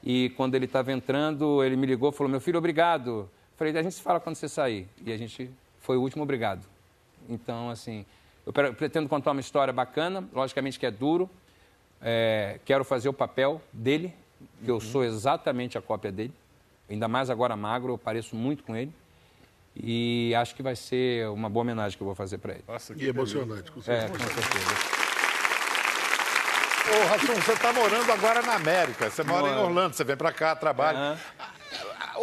E 0.03 0.29
quando 0.37 0.55
ele 0.55 0.65
estava 0.65 0.91
entrando, 0.91 1.63
ele 1.63 1.75
me 1.75 1.87
ligou 1.87 2.09
e 2.09 2.13
falou: 2.13 2.29
Meu 2.29 2.39
filho, 2.41 2.57
obrigado. 2.59 3.29
Falei: 3.57 3.75
A 3.77 3.81
gente 3.83 3.95
se 3.95 4.01
fala 4.01 4.19
quando 4.19 4.35
você 4.35 4.47
sair. 4.47 4.87
E 5.05 5.11
a 5.11 5.17
gente 5.17 5.49
foi 5.79 5.97
o 5.97 6.01
último 6.01 6.23
obrigado. 6.23 6.65
Então, 7.29 7.69
assim, 7.69 8.05
eu 8.45 8.53
pre- 8.53 8.73
pretendo 8.73 9.09
contar 9.09 9.31
uma 9.31 9.41
história 9.41 9.73
bacana, 9.73 10.23
logicamente 10.33 10.79
que 10.79 10.85
é 10.85 10.91
duro. 10.91 11.29
É, 12.01 12.59
quero 12.65 12.83
fazer 12.83 13.09
o 13.09 13.13
papel 13.13 13.61
dele, 13.71 14.13
que 14.63 14.69
eu 14.69 14.79
sou 14.79 15.03
exatamente 15.03 15.77
a 15.77 15.81
cópia 15.81 16.11
dele. 16.11 16.33
Ainda 16.89 17.07
mais 17.07 17.29
agora 17.29 17.55
magro, 17.55 17.93
eu 17.93 17.97
pareço 17.97 18.35
muito 18.35 18.63
com 18.63 18.75
ele. 18.75 18.91
E 19.75 20.33
acho 20.35 20.53
que 20.53 20.61
vai 20.61 20.75
ser 20.75 21.27
uma 21.29 21.49
boa 21.49 21.61
homenagem 21.61 21.97
que 21.97 22.03
eu 22.03 22.05
vou 22.05 22.15
fazer 22.15 22.37
para 22.37 22.53
ele. 22.53 22.63
Nossa, 22.67 22.93
E 22.97 23.07
emocionante. 23.07 23.71
com 23.71 23.81
certeza. 23.81 24.05
É, 24.05 24.09
com 24.09 24.17
certeza. 24.19 25.01
Ô, 26.89 27.07
Rassum, 27.07 27.33
você 27.41 27.53
está 27.53 27.71
morando 27.71 28.11
agora 28.11 28.41
na 28.41 28.55
América. 28.55 29.09
Você 29.09 29.23
mora 29.23 29.47
em 29.47 29.51
Moro. 29.55 29.67
Orlando, 29.67 29.95
você 29.95 30.03
vem 30.03 30.17
para 30.17 30.31
cá, 30.31 30.55
trabalha. 30.55 30.97
Aham. 30.97 31.17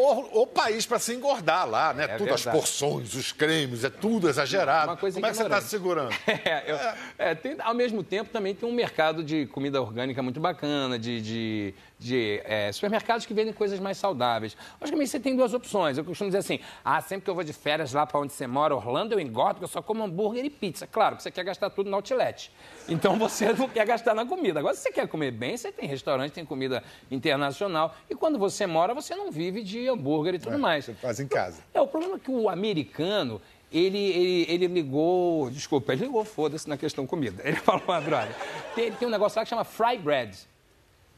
O, 0.00 0.42
o 0.42 0.46
país 0.46 0.86
para 0.86 0.98
se 1.00 1.12
engordar 1.12 1.68
lá, 1.68 1.92
né? 1.92 2.04
É 2.04 2.08
tudo, 2.18 2.32
as 2.32 2.42
verdade. 2.44 2.56
porções, 2.56 3.14
os 3.14 3.32
cremes, 3.32 3.82
é 3.82 3.90
tudo 3.90 4.28
exagerado. 4.28 4.90
Uma 4.92 4.96
coisa 4.96 5.14
Como 5.16 5.26
é 5.26 5.30
que 5.30 5.36
você 5.36 5.42
está 5.42 5.56
ignorante. 5.58 5.64
se 5.64 5.70
segurando? 5.70 6.14
É, 6.48 6.64
eu- 6.70 6.78
é, 7.18 7.34
tem- 7.34 7.56
ao 7.58 7.74
mesmo 7.74 8.04
tempo 8.04 8.30
também 8.30 8.54
tem 8.54 8.68
um 8.68 8.72
mercado 8.72 9.24
de 9.24 9.46
comida 9.46 9.80
orgânica 9.82 10.22
muito 10.22 10.38
bacana, 10.38 10.96
de, 10.98 11.20
de- 11.20 11.74
de, 11.98 12.40
é, 12.44 12.70
supermercados 12.70 13.26
que 13.26 13.34
vendem 13.34 13.52
coisas 13.52 13.80
mais 13.80 13.98
saudáveis. 13.98 14.56
Logicamente 14.80 15.10
você 15.10 15.18
tem 15.18 15.34
duas 15.34 15.52
opções. 15.52 15.98
Eu 15.98 16.04
costumo 16.04 16.28
dizer 16.30 16.38
assim: 16.38 16.60
ah, 16.84 17.00
sempre 17.00 17.24
que 17.24 17.30
eu 17.30 17.34
vou 17.34 17.42
de 17.42 17.52
férias 17.52 17.92
lá 17.92 18.06
para 18.06 18.20
onde 18.20 18.32
você 18.32 18.46
mora, 18.46 18.74
Orlando, 18.74 19.14
eu 19.14 19.20
engordo, 19.20 19.54
porque 19.54 19.64
eu 19.64 19.68
só 19.68 19.82
como 19.82 20.04
hambúrguer 20.04 20.44
e 20.44 20.50
pizza. 20.50 20.86
Claro, 20.86 21.16
que 21.16 21.22
você 21.22 21.30
quer 21.30 21.44
gastar 21.44 21.70
tudo 21.70 21.90
no 21.90 21.96
outlet. 21.96 22.52
Então 22.88 23.16
você 23.18 23.52
não 23.52 23.68
quer 23.68 23.86
gastar 23.86 24.14
na 24.14 24.24
comida. 24.24 24.60
Agora, 24.60 24.74
se 24.74 24.82
você 24.82 24.92
quer 24.92 25.08
comer 25.08 25.32
bem, 25.32 25.56
você 25.56 25.72
tem 25.72 25.88
restaurante, 25.88 26.32
tem 26.32 26.44
comida 26.44 26.82
internacional. 27.10 27.94
E 28.08 28.14
quando 28.14 28.38
você 28.38 28.66
mora, 28.66 28.94
você 28.94 29.14
não 29.14 29.30
vive 29.30 29.62
de 29.62 29.88
hambúrguer 29.88 30.34
e 30.34 30.38
tudo 30.38 30.58
mais. 30.58 30.84
Você 30.84 30.94
faz 30.94 31.18
em 31.18 31.26
casa. 31.26 31.62
É, 31.74 31.80
o 31.80 31.86
problema 31.86 32.16
é 32.16 32.18
que 32.18 32.30
o 32.30 32.48
americano, 32.48 33.40
ele, 33.72 33.98
ele, 33.98 34.46
ele 34.48 34.66
ligou, 34.68 35.50
desculpa, 35.50 35.92
ele 35.92 36.04
ligou, 36.06 36.24
foda-se, 36.24 36.68
na 36.68 36.76
questão 36.76 37.06
comida. 37.06 37.42
Ele 37.44 37.56
falou, 37.60 37.82
ah, 37.88 38.00
brother, 38.00 38.34
tem, 38.74 38.92
tem 38.92 39.08
um 39.08 39.10
negócio 39.10 39.38
lá 39.38 39.44
que 39.44 39.50
chama 39.50 39.64
fry 39.64 39.98
bread. 39.98 40.38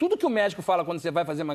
Tudo 0.01 0.17
que 0.17 0.25
o 0.25 0.31
médico 0.31 0.63
fala 0.63 0.83
quando 0.83 0.99
você 0.99 1.11
vai 1.11 1.27
fazer 1.27 1.43
uma, 1.43 1.55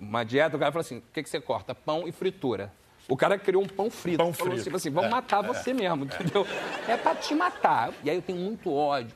uma 0.00 0.24
dieta, 0.24 0.56
o 0.56 0.58
cara 0.58 0.72
fala 0.72 0.80
assim, 0.80 0.96
o 0.98 1.02
que, 1.12 1.22
que 1.22 1.28
você 1.28 1.38
corta? 1.40 1.74
Pão 1.74 2.08
e 2.08 2.12
fritura. 2.12 2.72
O 3.06 3.16
cara 3.18 3.38
criou 3.38 3.62
um 3.62 3.66
pão 3.66 3.90
frito. 3.90 4.16
Pão 4.16 4.32
Falou 4.32 4.52
frito. 4.52 4.64
tipo 4.64 4.76
assim, 4.76 4.88
vamos 4.90 5.10
matar 5.10 5.42
você 5.42 5.74
mesmo, 5.74 6.04
entendeu? 6.06 6.46
É 6.88 6.96
pra 6.96 7.14
te 7.14 7.34
matar. 7.34 7.90
E 8.02 8.08
aí 8.08 8.16
eu 8.16 8.22
tenho 8.22 8.38
muito 8.38 8.72
ódio. 8.72 9.14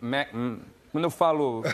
Me- 0.00 0.28
hum, 0.32 0.60
Quando 0.92 1.02
eu 1.04 1.10
falo 1.10 1.62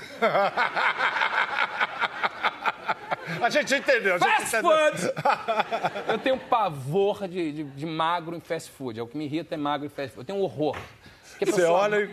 A 3.43 3.49
gente 3.51 3.75
entendeu, 3.75 4.15
a 4.15 4.19
gente 4.19 4.29
fast 4.29 4.57
entendeu. 4.57 4.71
food, 4.77 5.13
eu 6.09 6.19
tenho 6.19 6.39
pavor 6.39 7.29
de, 7.29 7.53
de- 7.53 7.65
de 7.65 7.87
magro 7.87 8.35
em 8.37 8.41
fast 8.41 8.71
food. 8.71 8.99
É 8.99 9.03
o 9.03 9.07
que 9.07 9.17
me 9.19 9.25
irrita 9.27 9.55
é 9.55 9.59
magro 9.59 9.87
em 9.87 9.91
fast 9.91 10.15
food. 10.15 10.21
Eu 10.23 10.35
tenho 10.35 10.39
horror. 10.43 10.77
Você 11.39 11.45
pessoa- 11.47 11.71
olha 11.81 11.97
e... 12.05 12.11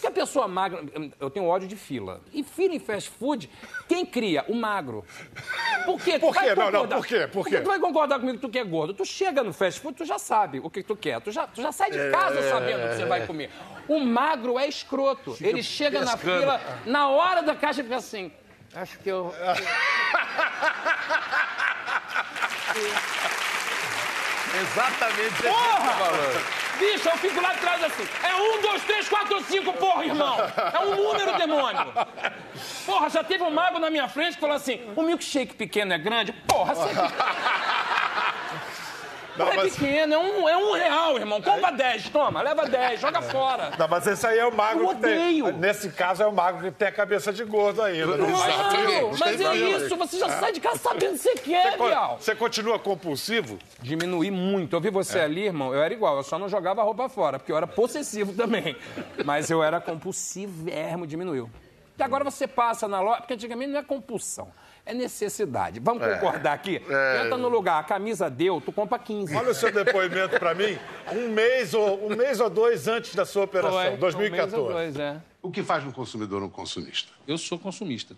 Porque 0.00 0.06
a 0.08 0.10
pessoa 0.10 0.48
magra, 0.48 0.82
eu 1.20 1.28
tenho 1.28 1.44
ódio 1.44 1.68
de 1.68 1.76
fila. 1.76 2.22
E 2.32 2.42
fila 2.42 2.74
em 2.74 2.78
fast 2.78 3.10
food, 3.10 3.50
quem 3.86 4.06
cria? 4.06 4.46
O 4.48 4.54
magro. 4.54 5.04
Por 5.84 6.00
quê? 6.00 6.18
Por 6.18 6.34
quê? 6.34 6.54
Não, 6.54 6.70
não, 6.70 6.88
por 6.88 7.06
quê? 7.06 7.26
Por 7.26 7.42
Porque 7.42 7.56
quê? 7.56 7.60
tu 7.60 7.68
vai 7.68 7.78
concordar 7.78 8.18
comigo 8.18 8.38
que 8.38 8.40
tu 8.40 8.48
que 8.48 8.58
é 8.58 8.64
gordo. 8.64 8.94
Tu 8.94 9.04
chega 9.04 9.42
no 9.44 9.52
fast 9.52 9.78
food, 9.78 9.98
tu 9.98 10.06
já 10.06 10.18
sabe 10.18 10.58
o 10.58 10.70
que 10.70 10.82
tu 10.82 10.96
quer. 10.96 11.20
Tu 11.20 11.30
já, 11.30 11.46
tu 11.46 11.60
já 11.60 11.70
sai 11.70 11.90
de 11.90 11.98
casa 12.10 12.40
sabendo 12.48 12.86
o 12.86 12.88
que 12.88 12.94
você 12.96 13.04
vai 13.04 13.26
comer. 13.26 13.50
O 13.86 14.00
magro 14.00 14.58
é 14.58 14.66
escroto. 14.66 15.36
Ele 15.38 15.62
chega 15.62 16.02
na 16.02 16.16
fila, 16.16 16.58
na 16.86 17.10
hora 17.10 17.42
da 17.42 17.54
caixa, 17.54 17.82
ele 17.82 17.88
fica 17.88 17.98
assim... 17.98 18.32
Acho 18.74 18.98
que 19.00 19.08
eu... 19.10 19.34
Exatamente 24.62 25.28
isso 25.28 25.42
que 25.42 25.48
você 25.48 25.82
tá 25.82 25.92
falando. 25.98 26.69
Bicho, 26.80 27.08
eu 27.10 27.18
fico 27.18 27.38
lá 27.42 27.50
atrás 27.50 27.84
assim. 27.84 28.08
É 28.26 28.34
um, 28.34 28.62
dois, 28.62 28.82
três, 28.84 29.06
quatro, 29.06 29.38
cinco, 29.44 29.70
porra, 29.74 30.06
irmão. 30.06 30.38
É 30.72 30.78
um 30.78 30.96
número, 30.96 31.36
demônio. 31.36 31.92
Porra, 32.86 33.10
já 33.10 33.22
teve 33.22 33.44
um 33.44 33.50
mago 33.50 33.78
na 33.78 33.90
minha 33.90 34.08
frente 34.08 34.34
que 34.34 34.40
falou 34.40 34.56
assim: 34.56 34.80
o 34.96 35.02
milkshake 35.02 35.54
pequeno 35.54 35.92
é 35.92 35.98
grande? 35.98 36.32
Porra, 36.32 36.74
você 36.74 36.88
Não, 39.44 39.52
é 39.52 39.56
mas- 39.56 39.76
pequeno, 39.76 40.14
é 40.14 40.18
um, 40.18 40.48
é 40.48 40.56
um 40.56 40.72
real, 40.72 41.16
irmão. 41.18 41.40
Compra 41.42 41.70
10, 41.70 42.08
toma, 42.10 42.42
leva 42.42 42.66
10, 42.66 43.00
joga 43.00 43.20
fora. 43.22 43.72
Não, 43.78 43.88
mas 43.88 44.06
esse 44.06 44.26
aí 44.26 44.38
é 44.38 44.46
o 44.46 44.54
mago 44.54 44.80
Eu 44.80 44.88
que 44.88 44.94
tem. 44.96 45.42
odeio. 45.42 45.56
Nesse 45.58 45.90
caso 45.90 46.22
é 46.22 46.26
o 46.26 46.32
mago 46.32 46.60
que 46.62 46.70
tem 46.70 46.88
a 46.88 46.92
cabeça 46.92 47.32
de 47.32 47.44
gordo 47.44 47.82
ainda. 47.82 48.16
né? 48.16 48.26
Não, 48.26 49.10
mas 49.18 49.36
tem 49.36 49.46
é 49.46 49.54
isso, 49.76 49.96
você 49.96 50.18
já 50.18 50.28
sai 50.28 50.52
de 50.52 50.60
casa 50.60 50.78
sabendo 50.78 51.10
o 51.14 51.18
que 51.18 51.22
você 51.22 51.34
quer, 51.34 51.76
Co- 51.76 51.86
vial. 51.86 52.16
Você 52.20 52.34
continua 52.34 52.78
compulsivo? 52.78 53.58
Diminuí 53.80 54.30
muito. 54.30 54.76
Eu 54.76 54.80
vi 54.80 54.90
você 54.90 55.20
ali, 55.20 55.44
irmão, 55.46 55.74
eu 55.74 55.82
era 55.82 55.92
igual, 55.92 56.16
eu 56.16 56.22
só 56.22 56.38
não 56.38 56.48
jogava 56.48 56.80
a 56.80 56.84
roupa 56.84 57.08
fora, 57.08 57.38
porque 57.38 57.52
eu 57.52 57.56
era 57.56 57.66
possessivo 57.66 58.32
também. 58.32 58.76
Mas 59.24 59.50
eu 59.50 59.62
era 59.62 59.80
compulsivo, 59.80 60.68
ermo, 60.70 61.06
diminuiu. 61.06 61.50
E 62.00 62.02
agora 62.02 62.24
você 62.24 62.48
passa 62.48 62.88
na 62.88 62.98
loja, 62.98 63.18
porque 63.18 63.34
antigamente 63.34 63.70
não 63.70 63.78
é 63.78 63.82
compulsão, 63.82 64.48
é 64.86 64.94
necessidade. 64.94 65.78
Vamos 65.80 66.02
concordar 66.02 66.54
aqui? 66.54 66.76
Entra 66.76 67.36
no 67.36 67.50
lugar, 67.50 67.78
a 67.78 67.84
camisa 67.84 68.30
deu, 68.30 68.58
tu 68.58 68.72
compra 68.72 68.98
15. 68.98 69.36
Olha 69.36 69.50
o 69.50 69.54
seu 69.54 69.70
depoimento 69.70 70.38
pra 70.38 70.54
mim, 70.54 70.78
um 71.12 71.28
mês, 71.28 71.74
ou, 71.74 72.10
um 72.10 72.16
mês 72.16 72.40
ou 72.40 72.48
dois 72.48 72.88
antes 72.88 73.14
da 73.14 73.26
sua 73.26 73.44
operação, 73.44 73.72
Foi, 73.72 73.88
um 73.88 73.90
mês 73.90 74.02
ou 74.02 74.10
2014. 74.10 74.72
dois, 74.72 74.96
é. 74.98 75.20
O 75.42 75.50
que 75.50 75.62
faz 75.62 75.84
um 75.84 75.90
consumidor 75.90 76.42
um 76.42 76.48
consumista? 76.48 77.12
Eu 77.28 77.36
sou 77.36 77.58
consumista. 77.58 78.16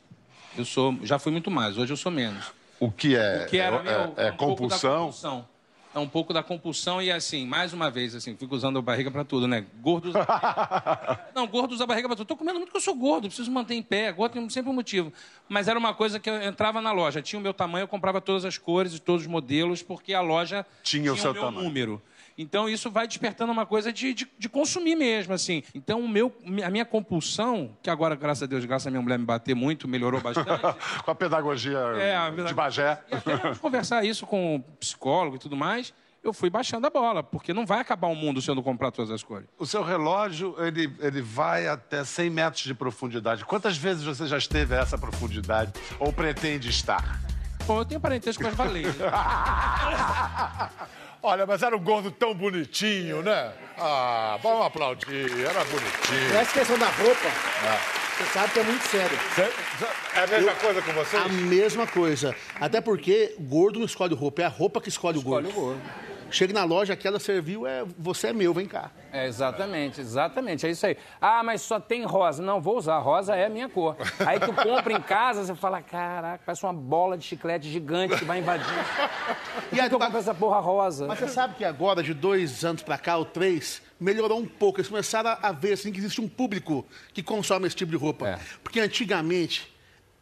Eu 0.56 0.64
sou, 0.64 0.96
já 1.02 1.18
fui 1.18 1.32
muito 1.32 1.50
mais, 1.50 1.76
hoje 1.76 1.92
eu 1.92 1.96
sou 1.96 2.12
menos. 2.12 2.52
O 2.78 2.88
que 2.90 3.16
é? 3.16 3.46
Que 3.50 3.58
era 3.58 3.76
é, 3.76 3.82
meu, 3.82 3.92
é 3.92 4.00
um 4.00 4.06
pouco 4.06 4.16
da 4.16 4.32
compulsão? 4.32 4.98
compulsão. 5.06 5.48
É 5.94 5.98
um 5.98 6.08
pouco 6.08 6.32
da 6.32 6.42
compulsão 6.42 7.02
e 7.02 7.12
assim, 7.12 7.46
mais 7.46 7.72
uma 7.74 7.90
vez, 7.90 8.14
assim, 8.14 8.34
fico 8.34 8.54
usando 8.54 8.78
a 8.78 8.82
barriga 8.82 9.10
pra 9.10 9.24
tudo, 9.24 9.46
né? 9.46 9.66
Gordo. 9.80 10.10
Não, 11.34 11.46
gordo 11.46 11.72
usa 11.72 11.84
a 11.84 11.86
barriga 11.86 12.08
pra 12.08 12.16
tudo. 12.16 12.26
Tô 12.26 12.36
comendo 12.36 12.58
muito 12.58 12.68
porque 12.68 12.78
eu 12.78 12.82
sou 12.82 12.94
gordo, 12.94 13.28
preciso 13.28 13.50
manter 13.50 13.74
em 13.74 13.82
pé. 13.82 14.10
Gordo 14.10 14.32
tem 14.32 14.48
sempre 14.48 14.70
um 14.70 14.74
motivo. 14.74 15.12
Mas 15.48 15.68
era 15.68 15.78
uma 15.78 15.92
coisa 15.92 16.18
que 16.18 16.30
eu 16.30 16.42
entrava 16.42 16.80
na 16.80 16.92
loja, 16.92 17.20
tinha 17.20 17.38
o 17.38 17.42
meu 17.42 17.52
tamanho, 17.52 17.84
eu 17.84 17.88
comprava 17.88 18.20
todas 18.22 18.44
as 18.46 18.56
cores 18.56 18.94
e 18.94 19.00
todos 19.00 19.22
os 19.22 19.28
modelos, 19.28 19.82
porque 19.82 20.14
a 20.14 20.20
loja 20.22 20.64
Tinha 20.82 21.12
o 21.12 21.16
seu 21.16 21.34
meu 21.34 21.42
tamanho. 21.42 21.64
número. 21.64 22.02
Então 22.36 22.68
isso 22.68 22.90
vai 22.90 23.06
despertando 23.06 23.52
uma 23.52 23.66
coisa 23.66 23.92
de, 23.92 24.14
de, 24.14 24.28
de 24.38 24.48
consumir 24.48 24.96
mesmo, 24.96 25.32
assim. 25.34 25.62
Então 25.74 26.00
o 26.00 26.08
meu, 26.08 26.34
a 26.64 26.70
minha 26.70 26.84
compulsão, 26.84 27.76
que 27.82 27.90
agora, 27.90 28.14
graças 28.14 28.42
a 28.42 28.46
Deus, 28.46 28.64
graças 28.64 28.86
a 28.86 28.90
minha 28.90 29.02
mulher 29.02 29.18
me 29.18 29.24
bater 29.24 29.54
muito, 29.54 29.86
melhorou 29.88 30.20
bastante. 30.20 30.48
Com 31.04 31.10
a 31.10 31.14
pedagogia 31.14 31.78
É, 31.96 32.16
a 32.16 32.30
de. 32.30 32.54
Bagé. 32.54 32.98
E 33.10 33.14
até 33.14 33.54
conversar 33.56 34.04
isso 34.04 34.26
com 34.26 34.56
o 34.56 34.60
psicólogo 34.78 35.36
e 35.36 35.38
tudo 35.38 35.56
mais, 35.56 35.92
eu 36.22 36.32
fui 36.32 36.48
baixando 36.48 36.86
a 36.86 36.90
bola, 36.90 37.22
porque 37.22 37.52
não 37.52 37.66
vai 37.66 37.80
acabar 37.80 38.06
o 38.08 38.14
mundo 38.14 38.40
se 38.40 38.50
eu 38.50 38.54
não 38.54 38.62
comprar 38.62 38.90
todas 38.90 39.10
as 39.10 39.22
cores. 39.22 39.48
O 39.58 39.66
seu 39.66 39.82
relógio, 39.82 40.54
ele, 40.58 40.94
ele 41.00 41.20
vai 41.20 41.66
até 41.66 42.04
100 42.04 42.30
metros 42.30 42.62
de 42.62 42.74
profundidade. 42.74 43.44
Quantas 43.44 43.76
vezes 43.76 44.04
você 44.04 44.26
já 44.26 44.38
esteve 44.38 44.74
a 44.74 44.78
essa 44.78 44.96
profundidade? 44.96 45.72
Ou 45.98 46.12
pretende 46.12 46.68
estar? 46.70 47.20
Bom, 47.66 47.78
eu 47.78 47.84
tenho 47.84 48.00
parentesco 48.00 48.42
com 48.42 48.48
as 48.48 48.54
baleias. 48.54 48.94
Olha, 51.22 51.46
mas 51.46 51.62
era 51.62 51.76
um 51.76 51.80
gordo 51.80 52.10
tão 52.10 52.34
bonitinho, 52.34 53.22
né? 53.22 53.52
Ah, 53.78 54.38
vamos 54.42 54.66
aplaudir, 54.66 55.30
era 55.44 55.64
bonitinho. 55.64 56.36
Essa 56.36 56.52
questão 56.52 56.76
da 56.78 56.86
roupa, 56.86 57.28
você 58.18 58.24
sabe 58.32 58.52
que 58.52 58.58
é 58.58 58.62
muito 58.64 58.82
sério. 58.88 59.18
Cê- 59.36 59.44
cê- 59.78 60.18
É 60.18 60.24
a 60.24 60.26
mesma 60.26 60.52
coisa 60.56 60.82
com 60.82 60.92
você? 60.92 61.16
A 61.16 61.28
mesma 61.28 61.86
coisa. 61.86 62.34
Até 62.60 62.80
porque 62.80 63.36
gordo 63.38 63.78
não 63.78 63.86
escolhe 63.86 64.14
roupa, 64.14 64.42
é 64.42 64.46
a 64.46 64.48
roupa 64.48 64.80
que 64.80 64.88
escolhe, 64.88 65.16
o 65.18 65.22
gordo. 65.22 65.46
Olha 65.48 65.56
o 65.56 65.60
gordo. 65.60 65.80
Chega 66.32 66.52
na 66.52 66.64
loja, 66.64 66.94
aquela 66.94 67.20
serviu, 67.20 67.66
é 67.66 67.84
você 67.98 68.28
é 68.28 68.32
meu, 68.32 68.52
vem 68.54 68.66
cá. 68.66 68.90
É, 69.12 69.26
exatamente, 69.26 70.00
exatamente, 70.00 70.66
é 70.66 70.70
isso 70.70 70.86
aí. 70.86 70.96
Ah, 71.20 71.42
mas 71.42 71.60
só 71.60 71.78
tem 71.78 72.04
rosa. 72.04 72.42
Não, 72.42 72.60
vou 72.60 72.78
usar, 72.78 72.98
rosa 72.98 73.36
é 73.36 73.44
a 73.46 73.48
minha 73.50 73.68
cor. 73.68 73.96
Aí 74.26 74.40
tu 74.40 74.52
compra 74.52 74.92
em 74.92 75.00
casa, 75.02 75.44
você 75.44 75.54
fala, 75.54 75.82
caraca, 75.82 76.42
parece 76.46 76.64
uma 76.64 76.72
bola 76.72 77.16
de 77.18 77.24
chiclete 77.24 77.68
gigante 77.70 78.16
que 78.16 78.24
vai 78.24 78.38
invadir. 78.38 78.66
E 79.70 79.78
aí 79.80 79.88
tu 79.90 79.98
compra 79.98 80.18
essa 80.18 80.34
porra 80.34 80.58
rosa? 80.60 81.06
Mas 81.06 81.18
você 81.18 81.28
sabe 81.28 81.54
que 81.54 81.64
agora, 81.64 82.02
de 82.02 82.14
dois 82.14 82.64
anos 82.64 82.82
pra 82.82 82.96
cá, 82.96 83.16
ou 83.18 83.24
três, 83.24 83.82
melhorou 84.00 84.38
um 84.38 84.46
pouco. 84.46 84.80
Eles 84.80 84.88
começaram 84.88 85.30
a- 85.30 85.38
a 85.42 85.52
ver 85.52 85.72
assim, 85.74 85.92
que 85.92 85.98
existe 85.98 86.20
um 86.20 86.28
público 86.28 86.84
que 87.12 87.22
consome 87.22 87.66
esse 87.66 87.76
tipo 87.76 87.90
de 87.90 87.96
roupa. 87.96 88.28
É. 88.28 88.38
Porque 88.62 88.80
antigamente 88.80 89.71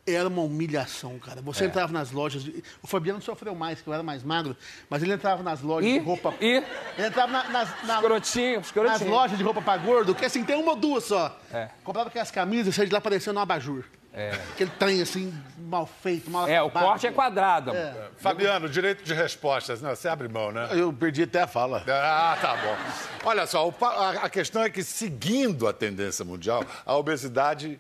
era 0.07 0.29
uma 0.29 0.43
humilhação, 0.43 1.19
cara. 1.19 1.39
É. 1.41 1.43
Você 1.43 1.65
entrava 1.67 1.93
nas 1.93 2.11
lojas. 2.11 2.43
de- 2.43 2.63
O 2.83 2.87
Fabiano 2.87 3.21
sofreu 3.23 3.55
mais, 3.55 3.81
que 3.81 3.89
eu 3.89 3.95
era 3.95 4.03
mais 4.03 4.23
magro, 4.23 4.57
mas 4.89 5.03
ele 5.03 5.13
entrava 5.13 5.43
nas 5.43 5.61
lojas 5.61 5.89
E, 5.91 5.99
de 5.99 6.05
roupa. 6.05 6.35
e 6.41 6.63
Ele 6.99 7.07
entrava 7.07 7.31
na- 7.31 7.45
nas, 7.49 7.85
na- 7.85 7.95
escrotinho, 7.97 8.57
nas 8.57 8.67
escrotinho. 8.67 9.11
lojas 9.11 9.39
de 9.39 9.45
roupa 9.45 9.63
pra 9.63 9.77
gordo, 9.77 10.15
que 10.15 10.25
assim, 10.25 10.43
tem 10.45 10.57
uma 10.57 10.73
ou 10.73 10.77
duas 10.77 11.05
só. 11.05 11.39
É. 11.53 11.69
Comprava 11.85 12.09
aquelas 12.09 12.31
camisas 12.31 12.69
e 12.75 12.77
saía 12.77 12.89
de 12.89 12.93
lá 12.95 13.01
parecendo 13.01 13.39
um 13.39 13.43
abajur. 13.43 13.85
É. 14.13 14.31
Aquele 14.55 14.71
trem 14.77 15.01
assim, 15.01 15.33
mal 15.57 15.87
feito, 15.87 16.29
mal 16.33 16.49
É, 16.49 16.61
o 16.61 16.67
acabado. 16.67 16.85
corte 16.89 17.07
é 17.07 17.13
quadrado. 17.13 17.71
Fabiano, 18.17 18.69
direito 18.69 19.05
de 19.05 19.15
respostas. 19.15 19.81
Não, 19.81 19.91
você 19.95 20.09
abre 20.09 20.27
mão, 20.27 20.51
né? 20.51 20.69
Eu 20.73 20.93
perdi 20.93 21.23
até 21.23 21.43
a 21.43 21.47
fala. 21.47 21.85
Ah, 21.87 22.37
tá 22.41 22.57
bom. 22.57 23.29
Olha 23.29 23.47
só, 23.47 23.73
a 24.21 24.29
questão 24.29 24.65
é 24.65 24.69
que, 24.71 24.83
seguindo 24.83 25.69
a 25.69 25.73
tendência 25.73 26.25
mundial, 26.25 26.65
a 26.85 26.97
obesidade 26.97 27.79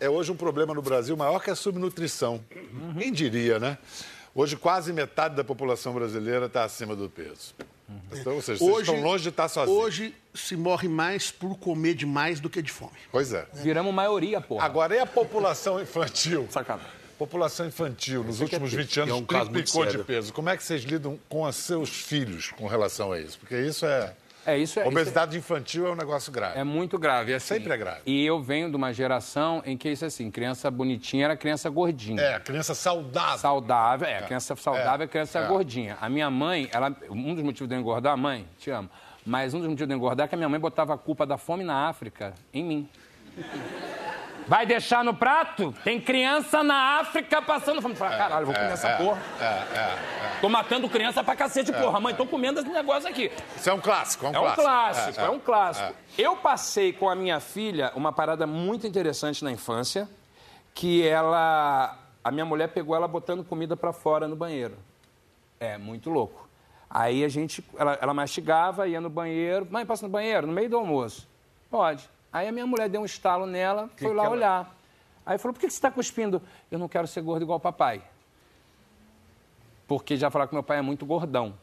é 0.00 0.08
hoje 0.08 0.32
um 0.32 0.36
problema 0.36 0.74
no 0.74 0.82
Brasil 0.82 1.16
maior 1.16 1.38
que 1.40 1.50
a 1.50 1.54
subnutrição. 1.54 2.42
Quem 2.98 3.12
diria, 3.12 3.58
né? 3.58 3.78
Hoje, 4.34 4.56
quase 4.56 4.92
metade 4.92 5.34
da 5.34 5.44
população 5.44 5.92
brasileira 5.92 6.46
está 6.46 6.64
acima 6.64 6.96
do 6.96 7.10
peso. 7.10 7.54
Então, 8.12 8.36
ou 8.36 8.42
seja, 8.42 8.58
vocês 8.58 8.80
estão 8.80 9.02
longe 9.02 9.24
de 9.24 9.28
estar 9.30 9.48
sozinhos. 9.48 9.78
Hoje 9.78 10.14
se 10.32 10.56
morre 10.56 10.88
mais 10.88 11.30
por 11.30 11.58
comer 11.58 11.94
demais 11.94 12.38
do 12.38 12.48
que 12.48 12.62
de 12.62 12.70
fome. 12.70 12.92
Pois 13.10 13.32
é. 13.32 13.46
Viramos 13.52 13.92
maioria, 13.92 14.40
porra. 14.40 14.64
Agora, 14.64 14.94
e 14.94 14.98
a 15.00 15.06
população 15.06 15.80
infantil? 15.80 16.46
Sacanagem. 16.50 16.92
População 17.18 17.66
infantil, 17.66 18.24
nos 18.24 18.40
últimos 18.40 18.72
20 18.72 19.00
anos, 19.00 19.14
é 19.14 19.14
um 19.14 19.24
triplicou 19.24 19.84
de 19.84 19.98
peso. 19.98 20.32
Como 20.32 20.48
é 20.48 20.56
que 20.56 20.62
vocês 20.62 20.82
lidam 20.82 21.18
com 21.28 21.42
os 21.42 21.56
seus 21.56 21.90
filhos 21.90 22.50
com 22.52 22.66
relação 22.66 23.12
a 23.12 23.20
isso? 23.20 23.38
Porque 23.38 23.60
isso 23.60 23.84
é... 23.84 24.14
É, 24.46 24.56
isso 24.56 24.78
é. 24.78 24.82
A 24.82 24.86
isso 24.86 24.98
é- 24.98 25.00
obesidade 25.00 25.36
infantil 25.36 25.86
é 25.86 25.90
um 25.90 25.94
negócio 25.94 26.32
grave. 26.32 26.58
É 26.58 26.64
muito 26.64 26.98
grave. 26.98 27.34
Assim, 27.34 27.54
Sempre 27.54 27.72
é 27.72 27.76
grave. 27.76 28.00
E 28.06 28.24
eu 28.24 28.42
venho 28.42 28.70
de 28.70 28.76
uma 28.76 28.92
geração 28.92 29.62
em 29.64 29.76
que 29.76 29.88
isso 29.90 30.04
assim, 30.04 30.30
criança 30.30 30.70
bonitinha 30.70 31.26
era 31.26 31.36
criança 31.36 31.68
gordinha. 31.68 32.20
É, 32.20 32.40
criança 32.40 32.74
saudável. 32.74 33.38
Saudável, 33.38 34.08
é, 34.08 34.22
criança 34.22 34.56
saudável 34.56 35.04
é, 35.04 35.08
criança 35.08 35.38
é. 35.40 35.46
gordinha. 35.46 35.98
A 36.00 36.08
minha 36.08 36.30
mãe, 36.30 36.68
ela, 36.72 36.94
um 37.10 37.34
dos 37.34 37.44
motivos 37.44 37.68
de 37.68 37.74
eu 37.74 37.80
engordar, 37.80 38.16
mãe, 38.16 38.46
te 38.58 38.70
amo, 38.70 38.88
mas 39.24 39.52
um 39.54 39.58
dos 39.58 39.68
motivos 39.68 39.88
de 39.88 39.92
eu 39.92 39.96
engordar 39.96 40.24
é 40.24 40.28
que 40.28 40.34
a 40.34 40.38
minha 40.38 40.48
mãe 40.48 40.58
botava 40.58 40.94
a 40.94 40.98
culpa 40.98 41.26
da 41.26 41.36
fome 41.36 41.64
na 41.64 41.88
África 41.88 42.34
em 42.52 42.64
mim. 42.64 42.88
Vai 44.46 44.66
deixar 44.66 45.04
no 45.04 45.14
prato? 45.14 45.72
Tem 45.84 46.00
criança 46.00 46.62
na 46.62 46.98
África 47.00 47.40
passando 47.40 47.80
fome. 47.80 47.94
Fala, 47.94 48.16
caralho, 48.16 48.46
vou 48.46 48.54
comer 48.54 48.72
essa 48.72 48.96
porra. 48.96 49.20
Tô 50.40 50.48
matando 50.48 50.88
criança 50.88 51.22
pra 51.22 51.36
cacete, 51.36 51.72
porra. 51.72 52.00
Mãe, 52.00 52.14
tô 52.14 52.26
comendo 52.26 52.60
esse 52.60 52.68
negócio 52.68 53.08
aqui. 53.08 53.30
Isso 53.56 53.70
é 53.70 53.72
um 53.72 53.80
clássico, 53.80 54.26
é 54.26 54.30
um 54.30 54.34
É 54.34 54.38
um 54.40 54.42
clássico. 54.42 54.62
clássico, 54.62 55.20
é, 55.20 55.30
um 55.30 55.38
clássico. 55.38 55.94
Eu 56.18 56.36
passei 56.36 56.92
com 56.92 57.08
a 57.08 57.14
minha 57.14 57.38
filha 57.40 57.92
uma 57.94 58.12
parada 58.12 58.46
muito 58.46 58.86
interessante 58.86 59.44
na 59.44 59.50
infância, 59.52 60.08
que 60.74 61.06
ela. 61.06 61.96
A 62.22 62.30
minha 62.30 62.44
mulher 62.44 62.68
pegou 62.68 62.94
ela 62.94 63.08
botando 63.08 63.42
comida 63.44 63.76
pra 63.76 63.92
fora 63.92 64.26
no 64.28 64.36
banheiro. 64.36 64.76
É, 65.58 65.78
muito 65.78 66.10
louco. 66.10 66.48
Aí 66.88 67.22
a 67.24 67.28
gente. 67.28 67.64
Ela, 67.78 67.98
ela 68.00 68.14
mastigava, 68.14 68.88
ia 68.88 69.00
no 69.00 69.08
banheiro. 69.10 69.66
Mãe, 69.70 69.86
passa 69.86 70.06
no 70.06 70.12
banheiro, 70.12 70.46
no 70.46 70.52
meio 70.52 70.68
do 70.68 70.76
almoço. 70.76 71.28
Pode. 71.70 72.08
Aí 72.32 72.46
a 72.48 72.52
minha 72.52 72.66
mulher 72.66 72.88
deu 72.88 73.00
um 73.00 73.04
estalo 73.04 73.46
nela, 73.46 73.90
foi 73.96 74.08
lá 74.14 74.22
que 74.22 74.26
ela- 74.26 74.30
olhar. 74.36 74.76
Aí 75.26 75.38
falou: 75.38 75.52
por 75.54 75.60
que 75.60 75.66
que 75.66 75.72
você 75.72 75.78
está 75.78 75.90
cuspindo? 75.90 76.40
Eu 76.70 76.78
não 76.78 76.88
quero 76.88 77.06
ser 77.06 77.20
gordo 77.22 77.42
igual 77.42 77.58
o 77.58 77.60
papai. 77.60 78.02
Porque 79.86 80.16
já 80.16 80.30
falaram 80.30 80.48
que 80.48 80.54
meu 80.54 80.62
pai 80.62 80.78
é 80.78 80.82
muito 80.82 81.04
gordão. 81.04 81.54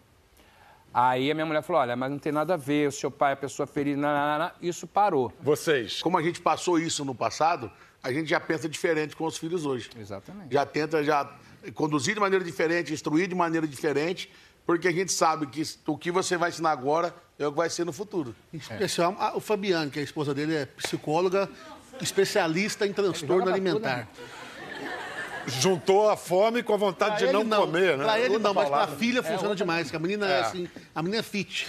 Aí 0.94 1.30
a 1.32 1.34
minha 1.34 1.46
mulher 1.46 1.62
falou: 1.62 1.82
olha, 1.82 1.96
mas 1.96 2.12
não 2.12 2.20
tem 2.20 2.32
nada 2.32 2.56
a 2.56 2.58
ver, 2.58 2.88
o 2.88 2.92
seu 2.92 3.10
pai 3.10 3.34
é 3.34 3.36
pessoa 3.36 3.66
feliz, 3.66 3.98
nananana. 3.98 4.54
isso 4.62 4.86
parou. 4.88 5.32
Vocês. 5.42 6.02
Como 6.02 6.18
a 6.18 6.22
gente 6.22 6.42
passou 6.42 6.78
isso 6.80 7.06
no 7.06 7.16
passado, 7.16 7.72
a 8.04 8.12
gente 8.12 8.30
já 8.30 8.40
pensa 8.40 8.68
diferente 8.68 9.16
com 9.16 9.26
os 9.26 9.38
filhos 9.38 9.66
hoje. 9.66 9.90
Exatamente. 9.98 10.54
Já 10.54 10.66
tenta 10.66 11.04
já 11.04 11.30
conduzir 11.74 12.14
de 12.14 12.20
maneira 12.20 12.44
diferente, 12.44 12.94
instruir 12.94 13.28
de 13.28 13.36
maneira 13.36 13.68
diferente, 13.68 14.32
porque 14.66 14.88
a 14.88 14.92
gente 14.92 15.12
sabe 15.12 15.48
que 15.48 15.62
o 15.86 15.98
que 15.98 16.12
você 16.12 16.38
vai 16.38 16.50
ensinar 16.50 16.72
agora 16.72 17.14
é 17.40 17.46
o 17.48 17.52
que 17.52 17.58
vai 17.58 17.70
ser 17.70 17.86
no 17.86 17.94
futuro. 17.94 18.36
Em 18.54 18.58
especial, 18.58 19.16
a- 19.20 19.36
o 19.36 19.40
Fabiano, 19.40 19.90
que 19.92 20.00
é 20.00 20.02
a 20.02 20.06
esposa 20.06 20.34
dele, 20.34 20.56
é 20.56 20.66
psicóloga, 20.66 21.50
especialista 22.02 22.86
em 22.88 22.94
transtorno 22.94 23.50
alimentar. 23.50 24.08
Juntou 25.46 26.10
a 26.10 26.18
fome 26.18 26.62
com 26.62 26.74
a 26.74 26.78
vontade 26.78 27.20
de 27.20 27.24
Pra 27.24 27.34
não, 27.34 27.40
ele 27.42 27.50
não, 27.50 27.62
comer, 27.62 27.98
né? 27.98 28.04
Pra 28.04 28.20
ele 28.20 28.34
Outra 28.36 28.44
não, 28.50 28.54
mas 28.54 28.68
pra 28.70 28.88
filha 28.88 29.24
funciona 29.24 29.56
demais, 29.56 29.90
que 29.90 29.96
a 29.96 30.00
menina 30.00 30.28
é. 30.28 30.32
É. 30.32 30.40
assim, 30.42 30.70
a 30.94 31.02
menina 31.02 31.20
é 31.22 31.24
fit. 31.24 31.68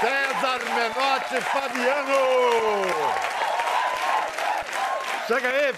César 0.00 0.58
Menotti 0.74 1.40
Fabiano! 1.42 2.12
Chega 5.28 5.48
aí! 5.48 5.74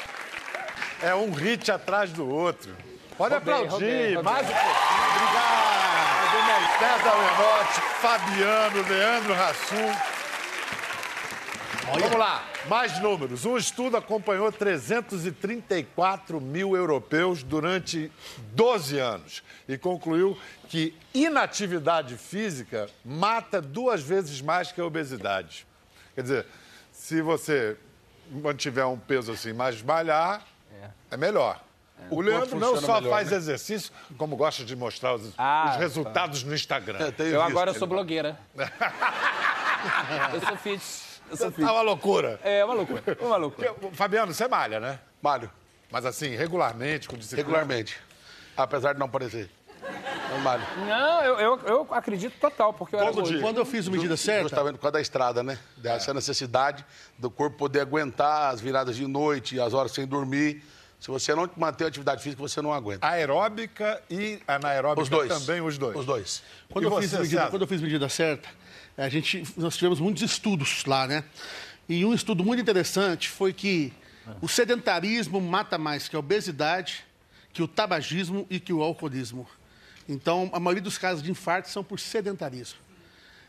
É 1.02 1.14
um 1.14 1.30
hit 1.32 1.70
atrás 1.70 2.10
do 2.12 2.26
outro. 2.28 2.74
Pode 3.18 3.34
aplaudir, 3.34 3.68
roubei, 3.70 4.14
roubei. 4.14 4.22
mais 4.22 4.46
um 4.48 4.52
pouquinho. 4.52 4.93
César 6.84 7.16
Menotti, 7.16 7.80
Fabiano, 8.02 8.82
Leandro 8.86 9.32
Rassum. 9.32 9.90
Vamos 11.98 12.18
lá, 12.18 12.44
mais 12.68 13.00
números. 13.00 13.46
Um 13.46 13.56
estudo 13.56 13.96
acompanhou 13.96 14.52
334 14.52 16.38
mil 16.42 16.76
europeus 16.76 17.42
durante 17.42 18.12
12 18.52 18.98
anos 18.98 19.42
e 19.66 19.78
concluiu 19.78 20.36
que 20.68 20.94
inatividade 21.14 22.18
física 22.18 22.90
mata 23.02 23.62
duas 23.62 24.02
vezes 24.02 24.42
mais 24.42 24.70
que 24.70 24.78
a 24.78 24.84
obesidade. 24.84 25.66
Quer 26.14 26.20
dizer, 26.20 26.46
se 26.92 27.22
você 27.22 27.78
mantiver 28.30 28.86
um 28.86 28.98
peso 28.98 29.32
assim, 29.32 29.54
mas 29.54 29.80
malhar, 29.80 30.44
é, 31.10 31.16
melhor. 31.16 31.63
O 32.10 32.20
Leandro 32.20 32.58
não 32.58 32.76
só 32.80 33.00
melhor, 33.00 33.10
faz 33.10 33.30
né? 33.30 33.36
exercício, 33.36 33.90
como 34.18 34.36
gosta 34.36 34.64
de 34.64 34.76
mostrar 34.76 35.14
os, 35.14 35.32
Ah, 35.38 35.70
os 35.72 35.76
resultados 35.76 36.42
no 36.44 36.54
Instagram. 36.54 36.98
É, 36.98 37.10
tenho 37.10 37.30
Eu 37.30 37.40
visto. 37.40 37.50
agora 37.50 37.72
sou 37.74 37.88
blogueira. 37.88 38.38
eu 40.34 40.40
sou 40.46 40.56
fit. 40.56 40.82
Eu 41.30 41.36
sou 41.36 41.50
fit. 41.50 41.64
Tá 41.64 41.72
uma 41.72 41.82
loucura. 41.82 42.38
É 42.42 42.64
uma 42.64 42.74
loucura. 42.74 43.02
Uma 43.20 43.36
loucura. 43.36 43.74
Fabiano, 43.92 44.32
você 44.34 44.46
malha, 44.48 44.78
né? 44.80 44.98
Malho, 45.22 45.50
Mas 45.90 46.04
assim, 46.04 46.34
regularmente, 46.36 47.08
com 47.08 47.16
disciplina. 47.16 47.46
regularmente. 47.46 47.96
Apesar 48.56 48.92
de 48.92 48.98
não 48.98 49.08
parecer. 49.08 49.50
Eu 50.30 50.38
malho. 50.38 50.62
Não, 50.86 51.22
eu, 51.22 51.38
eu, 51.38 51.60
eu 51.66 51.88
acredito 51.90 52.38
total, 52.40 52.72
porque 52.72 52.94
eu 52.96 53.00
era 53.00 53.12
Todo 53.12 53.26
dia. 53.28 53.40
Quando 53.40 53.58
eu 53.58 53.64
fiz 53.66 53.86
o 53.86 53.90
medida 53.90 54.16
certa, 54.16 54.42
Justamente 54.48 54.74
por 54.76 54.82
causa 54.82 54.92
da 54.92 55.00
estrada, 55.00 55.42
né? 55.42 55.58
Dessa 55.76 56.12
necessidade 56.14 56.84
do 57.18 57.30
corpo 57.30 57.56
poder 57.56 57.80
aguentar 57.80 58.52
as 58.52 58.60
viradas 58.60 58.96
de 58.96 59.06
noite, 59.06 59.60
as 59.60 59.72
horas 59.74 59.92
sem 59.92 60.06
dormir. 60.06 60.62
Se 61.04 61.10
você 61.10 61.34
não 61.34 61.50
manter 61.54 61.84
a 61.84 61.88
atividade 61.88 62.22
física, 62.22 62.40
você 62.40 62.62
não 62.62 62.72
aguenta. 62.72 63.06
Aeróbica 63.06 64.02
e 64.08 64.40
anaeróbica 64.48 65.02
Os 65.02 65.08
dois. 65.10 65.28
também, 65.28 65.60
os 65.60 65.76
dois. 65.76 65.98
Os 65.98 66.06
dois. 66.06 66.42
Quando, 66.70 66.82
E 66.82 66.86
eu 66.86 66.98
fiz 66.98 67.10
você, 67.10 67.18
medida, 67.18 67.40
César? 67.40 67.50
quando 67.50 67.60
eu 67.60 67.68
fiz 67.68 67.82
medida 67.82 68.08
certa, 68.08 68.48
a 68.96 69.06
gente, 69.10 69.44
nós 69.54 69.76
tivemos 69.76 70.00
muitos 70.00 70.22
estudos 70.22 70.82
lá, 70.86 71.06
né? 71.06 71.22
E 71.86 72.06
um 72.06 72.14
estudo 72.14 72.42
muito 72.42 72.62
interessante 72.62 73.28
foi 73.28 73.52
que 73.52 73.92
o 74.40 74.48
sedentarismo 74.48 75.38
mata 75.42 75.76
mais 75.76 76.08
que 76.08 76.16
a 76.16 76.18
obesidade, 76.18 77.04
que 77.52 77.62
o 77.62 77.68
tabagismo 77.68 78.46
e 78.48 78.58
que 78.58 78.72
o 78.72 78.82
alcoolismo. 78.82 79.46
Então, 80.08 80.48
a 80.54 80.58
maioria 80.58 80.82
dos 80.82 80.96
casos 80.96 81.22
de 81.22 81.30
infarto 81.30 81.68
são 81.68 81.84
por 81.84 82.00
sedentarismo. 82.00 82.78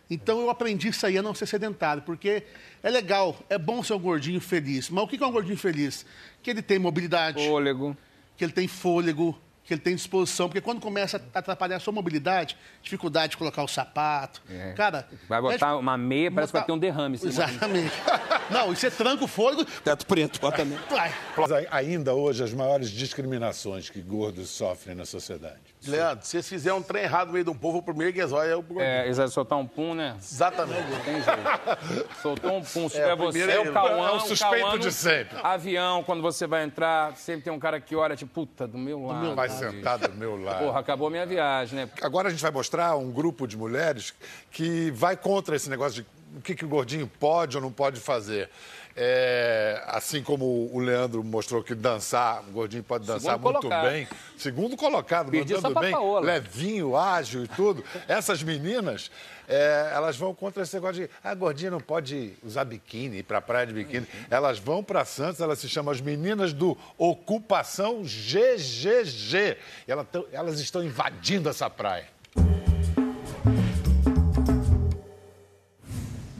Então, 0.10 0.39
eu 0.39 0.50
aprendi 0.50 0.89
isso 0.89 1.06
aí 1.06 1.18
a 1.18 1.22
não 1.22 1.34
ser 1.34 1.48
sedentário, 1.48 2.04
porque 2.04 2.44
é 2.84 2.89
legal, 2.89 3.38
é 3.50 3.58
bom 3.58 3.82
ser 3.84 3.94
um 3.94 4.00
gordinho 4.00 4.39
feliz. 4.39 4.89
Mas 4.89 5.04
o 5.04 5.08
que 5.08 5.22
é 5.22 5.26
um 5.26 5.32
gordinho 5.32 5.58
feliz? 5.58 6.06
Que 6.44 6.52
ele 6.52 6.62
tem 6.62 6.78
mobilidade, 6.78 7.44
Fôlego. 7.48 7.98
que 8.38 8.44
ele 8.44 8.54
tem 8.54 8.68
fôlego, 8.68 9.39
que 9.65 9.73
ele 9.73 9.82
tem 9.82 9.95
disposição, 9.95 10.47
porque 10.47 10.62
quando 10.62 10.80
começa 10.80 11.21
a 11.34 11.39
atrapalhar 11.39 11.78
a 11.78 11.80
sua 11.80 11.91
mobilidade, 11.91 12.56
dificuldade 12.82 13.32
de 13.32 13.38
colocar 13.38 13.63
o 13.63 13.67
sapato, 13.67 14.41
cara... 14.75 15.08
Vai 15.28 15.41
botar 15.41 15.69
é- 15.69 15.73
uma 15.73 15.97
meia, 15.97 16.32
parece 16.32 16.51
que 16.51 16.58
vai 16.58 16.65
ter 16.65 16.71
um 16.71 16.78
derrame. 16.78 17.19
Exatamente. 17.21 17.91
Não, 18.49 18.71
e 18.71 18.75
você 18.75 18.91
tranca 18.91 19.23
o 19.23 19.28
fôlego, 19.28 19.65
Teto 19.84 20.06
preto, 20.06 20.39
bota 20.39 20.63
mesmo. 20.63 20.84
vai. 21.47 21.67
Ainda 21.71 22.13
hoje, 22.13 22.43
as 22.43 22.54
maiores 22.54 22.89
discriminações 22.91 23.89
que 23.89 24.01
gordos 24.01 24.49
sofrem 24.49 24.95
na 24.95 25.06
sociedade. 25.06 25.75
Leandro, 25.88 26.25
se 26.25 26.32
vocês 26.32 26.49
fizerem 26.49 26.78
um 26.78 26.82
trem 26.82 27.04
errado 27.04 27.28
no 27.28 27.34
meio 27.34 27.45
de 27.45 27.51
um 27.51 27.56
povo, 27.56 27.80
o 27.80 27.84
primeiro 27.84 28.13
que 28.13 28.19
exóia 28.19 28.51
é 28.51 28.56
o 28.56 28.62
gordinho. 28.62 28.82
É, 28.82 29.06
eles 29.06 29.17
vão 29.17 29.28
soltar 29.28 29.58
um 29.58 29.67
pum, 29.67 29.93
né? 29.93 30.15
Exatamente. 30.17 30.84
Tem 31.04 31.15
jeito. 31.15 32.10
Soltou 32.21 32.58
um 32.58 32.63
pum. 32.63 32.88
É, 32.93 33.13
o 33.13 33.17
você, 33.17 33.39
primeiro 33.39 33.51
é 33.51 33.56
é 33.56 33.69
o. 33.69 33.73
Cauã. 33.73 34.08
É 34.08 34.12
o 34.12 34.19
suspeito 34.19 34.65
Cauã 34.65 34.80
de 34.80 34.91
sempre. 34.91 35.38
Avião, 35.43 36.04
quando 36.04 36.21
você 36.21 36.47
vai 36.47 36.63
entrar, 36.63 37.15
sempre 37.15 37.43
tem 37.43 37.54
um 37.54 37.60
cara 37.60 37.80
que 37.80 37.95
olha, 37.95 38.15
tipo, 38.15 38.32
puta, 38.34 38.67
do 38.67 38.78
meu 38.78 39.06
lado. 39.06 39.36
Vai 39.36 39.49
sentar 39.56 39.98
do 39.98 40.13
meu 40.13 40.36
lado. 40.41 40.65
Porra, 40.65 40.80
acabou 40.80 41.10
minha 41.10 41.26
viagem, 41.26 41.80
né? 41.80 41.89
Agora 42.02 42.28
a 42.28 42.32
gente 42.32 42.41
vai 42.41 42.52
mostrar 42.52 42.96
um 42.96 43.12
grupo 43.12 43.48
de 43.48 43.58
mulheres 43.58 44.13
que 44.52 44.91
vai 44.91 45.15
contra 45.18 45.56
esse 45.56 45.70
negócio 45.70 46.04
de 46.04 46.15
o 46.38 46.41
que, 46.41 46.54
que 46.54 46.65
o 46.65 46.68
gordinho 46.68 47.10
pode 47.20 47.56
ou 47.56 47.63
não 47.63 47.72
pode 47.72 48.00
fazer. 48.00 48.50
É, 48.97 49.84
assim 49.88 50.23
como 50.23 50.69
o 50.71 50.79
Leandro 50.79 51.21
mostrou 51.21 51.62
que 51.62 51.75
dançar, 51.75 52.41
o 52.47 52.51
gordinho 52.51 52.81
pode 52.81 53.05
dançar 53.05 53.34
Segundo 53.34 53.43
muito 53.51 53.60
colocado. 53.63 53.91
bem. 53.91 54.08
Segundo 54.38 54.77
colocado, 54.77 55.31
Perdi 55.31 55.53
mandando 55.55 55.79
bem, 55.81 55.91
Paola. 55.91 56.21
levinho, 56.25 56.95
ágil 56.95 57.43
e 57.43 57.47
tudo. 57.49 57.84
Essas 58.08 58.41
meninas, 58.41 59.12
é, 59.49 59.91
elas 59.93 60.15
vão 60.15 60.34
contra 60.34 60.63
esse 60.63 60.73
negócio 60.75 61.03
de 61.03 61.10
ah, 61.21 61.31
a 61.31 61.36
gordinha 61.36 61.69
não 61.71 61.81
pode 61.81 62.34
usar 62.41 62.63
biquíni, 62.63 63.17
ir 63.17 63.23
pra 63.23 63.41
praia 63.41 63.67
de 63.67 63.73
biquíni. 63.73 64.08
Elas 64.29 64.60
vão 64.60 64.81
para 64.81 65.03
Santos, 65.03 65.41
elas 65.41 65.60
se 65.60 65.67
chamam 65.67 65.91
as 65.91 65.99
meninas 65.99 66.53
do 66.53 66.77
Ocupação 66.97 68.01
GGG. 68.03 69.58
E 69.88 69.91
elas 69.91 70.08
tão- 70.10 70.25
elas 70.31 70.60
estão 70.62 70.81
invadindo 70.81 71.49
essa 71.49 71.69
praia. 71.69 72.14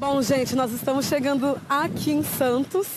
Bom, 0.08 0.22
gente, 0.22 0.56
nós 0.56 0.72
estamos 0.72 1.08
chegando 1.08 1.60
aqui 1.68 2.12
em 2.12 2.22
Santos, 2.22 2.88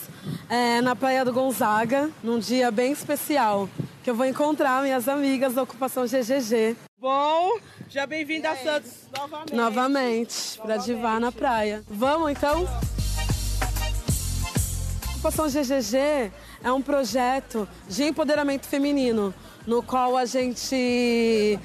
é, 0.46 0.82
na 0.82 0.94
Praia 0.94 1.24
do 1.24 1.32
Gonzaga, 1.32 2.10
num 2.22 2.38
dia 2.38 2.70
bem 2.70 2.92
especial, 2.92 3.66
que 4.04 4.10
eu 4.10 4.14
vou 4.14 4.26
encontrar 4.26 4.82
minhas 4.82 5.08
amigas 5.08 5.54
da 5.54 5.62
Ocupação 5.62 6.04
GGG 6.04 6.76
Bom, 7.00 7.58
já 7.88 8.06
bem-vindo 8.06 8.46
a 8.46 8.54
Santos 8.54 8.92
novamente. 9.16 9.54
novamente, 9.54 10.58
para 10.60 10.76
divar 10.76 11.18
na 11.18 11.32
praia. 11.32 11.82
Vamos 11.88 12.30
então? 12.30 12.68
Ocupação 15.12 15.48
GGG 15.48 16.30
é 16.62 16.70
um 16.70 16.82
projeto 16.82 17.66
de 17.88 18.04
empoderamento 18.04 18.66
feminino, 18.66 19.34
no 19.66 19.82
qual 19.82 20.14
a 20.14 20.26
gente 20.26 20.60
se, 20.60 21.58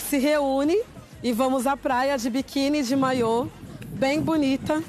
se 0.00 0.16
reúne 0.16 0.80
e 1.22 1.34
vamos 1.34 1.66
à 1.66 1.76
praia 1.76 2.16
de 2.16 2.30
biquíni, 2.30 2.82
de 2.82 2.96
maiô, 2.96 3.46
bem 3.92 4.20
bonita. 4.20 4.82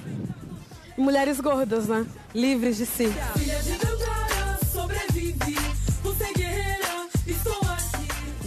E 0.98 1.02
mulheres 1.02 1.40
gordas, 1.40 1.88
né? 1.88 2.06
Livres 2.34 2.78
de 2.78 2.86
si. 2.86 3.06
Aqui. 3.06 3.52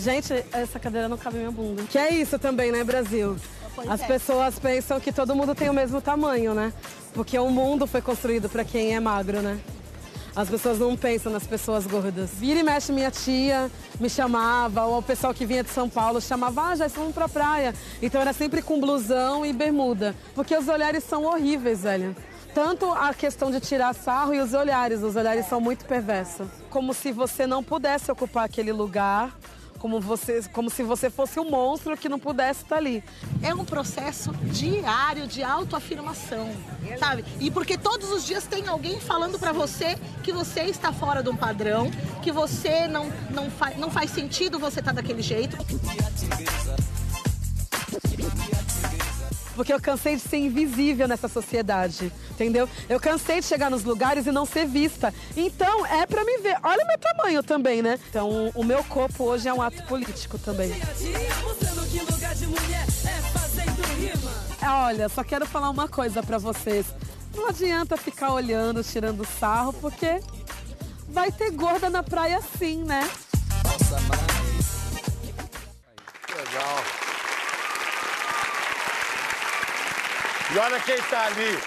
Gente, 0.05 0.35
essa 0.53 0.79
cadeira 0.79 1.09
não 1.09 1.17
cabe 1.17 1.39
minha 1.39 1.51
bunda. 1.51 1.83
Que 1.85 1.97
é 1.97 2.13
isso 2.13 2.39
também, 2.39 2.71
né, 2.71 2.85
Brasil? 2.85 3.37
As 3.89 4.03
pessoas 4.03 4.59
pensam 4.59 5.01
que 5.01 5.11
todo 5.11 5.35
mundo 5.35 5.55
tem 5.55 5.71
o 5.71 5.73
mesmo 5.73 5.99
tamanho, 5.99 6.53
né? 6.53 6.75
Porque 7.15 7.39
o 7.39 7.49
mundo 7.49 7.87
foi 7.87 8.03
construído 8.03 8.47
para 8.51 8.65
quem 8.65 8.95
é 8.95 9.01
magro, 9.01 9.41
né? 9.41 9.59
As 10.37 10.51
pessoas 10.51 10.81
não 10.81 10.97
pensam 10.97 11.31
nas 11.31 11.47
pessoas 11.47 11.87
gordas. 11.87 12.31
Vira 12.35 12.59
e 12.59 12.63
mexe, 12.63 12.91
minha 12.93 13.11
tia 13.11 13.71
me 14.01 14.11
chamava, 14.11 14.85
ou 14.85 14.99
o 14.99 15.03
pessoal 15.03 15.33
que 15.33 15.47
vinha 15.47 15.63
de 15.63 15.71
São 15.71 15.89
Paulo 15.89 16.21
chamava, 16.21 16.71
ah, 16.71 16.77
já 16.77 16.87
estamos 16.87 17.15
pra 17.15 17.29
praia. 17.29 17.73
Então 18.03 18.21
era 18.21 18.33
sempre 18.33 18.61
com 18.61 18.81
blusão 18.81 19.47
e 19.47 19.53
bermuda. 19.53 20.15
Porque 20.35 20.57
os 20.57 20.67
olhares 20.67 21.05
são 21.05 21.25
horríveis, 21.25 21.83
velho. 21.83 22.17
Tanto 22.53 22.93
a 22.93 23.15
questão 23.15 23.51
de 23.51 23.61
tirar 23.61 23.95
sarro 23.95 24.35
e 24.35 24.41
os 24.41 24.55
olhares. 24.55 25.03
Os 25.03 25.15
olhares 25.15 25.47
são 25.47 25.61
muito 25.61 25.85
perversos. 25.85 26.49
Como 26.69 26.93
se 26.93 27.13
você 27.13 27.47
não 27.47 27.63
pudesse 27.63 28.11
ocupar 28.11 28.45
aquele 28.45 28.73
lugar, 28.73 29.37
como, 29.85 30.01
você, 30.01 30.43
como 30.51 30.71
se 30.71 30.83
você 30.83 31.11
fosse 31.11 31.39
um 31.39 31.51
monstro 31.51 31.95
que 31.95 32.09
não 32.09 32.19
pudesse 32.19 32.63
estar 32.63 32.77
ali. 32.77 33.05
é 33.43 33.55
um 33.55 33.67
processo 33.67 34.33
diário 34.45 35.27
de 35.27 35.43
autoafirmação, 35.43 36.51
sabe? 36.99 37.23
E 37.39 37.51
porque 37.51 37.77
todos 37.77 38.11
os 38.11 38.25
dias 38.25 38.47
tem 38.47 38.67
alguém 38.67 38.99
falando 38.99 39.39
pra 39.39 39.53
você 39.53 39.99
que 40.23 40.33
você 40.33 40.63
está 40.63 40.91
fora 40.91 41.23
de 41.23 41.29
um 41.29 41.37
padrão, 41.37 41.91
que 42.23 42.33
você 42.33 42.89
não, 42.89 43.13
não, 43.29 43.51
fa 43.51 43.73
não 43.77 43.91
faz 43.91 44.11
sentido 44.11 44.59
você 44.59 44.81
estar 44.81 44.93
daquele 44.93 45.21
jeito. 45.21 45.55
Porque 49.55 49.73
eu 49.73 49.81
cansei 49.81 50.17
de 50.17 50.23
ser 50.23 50.39
invisível 50.39 51.07
nessa 51.07 51.29
sociedade, 51.29 52.13
entendeu? 52.31 52.69
Eu 52.89 52.99
cansei 52.99 53.41
de 53.41 53.47
chegar 53.47 53.71
nos 53.71 53.85
lugares 53.85 54.27
e 54.27 54.33
não 54.33 54.45
ser 54.45 54.67
vista. 54.67 55.15
Então, 55.37 55.87
é 55.87 56.07
pra 56.07 56.25
me 56.25 56.39
ver. 56.39 56.57
Olha 56.63 56.85
meu 56.85 56.99
tamanho 56.99 57.43
também, 57.43 57.83
né? 57.83 57.99
Então, 58.09 58.51
o 58.55 58.65
meu 58.65 58.83
corpo 58.85 59.25
hoje 59.25 59.49
é 59.49 59.55
um 59.55 59.63
ato 59.63 59.83
político 59.85 60.39
também. 60.39 60.71
Que 60.71 60.81
Olha, 64.67 65.09
só 65.09 65.23
quero 65.23 65.47
falar 65.47 65.71
uma 65.71 65.89
coisa 65.89 66.23
pra 66.23 66.39
vocês. 66.39 66.87
Não 67.35 67.49
adianta 67.49 67.97
ficar 67.97 68.33
olhando, 68.33 68.83
tirando 68.83 69.27
sarro, 69.27 69.73
porque 69.75 70.21
vai 71.09 71.31
ter 71.31 71.51
gorda 71.51 71.91
na 71.91 72.03
praia 72.03 72.41
sim, 72.59 72.83
né? 72.83 73.09
Legal. 76.29 77.04
E 80.55 80.59
olha 80.59 80.81
quem 80.81 80.95
está 80.95 81.27
ali 81.27 81.59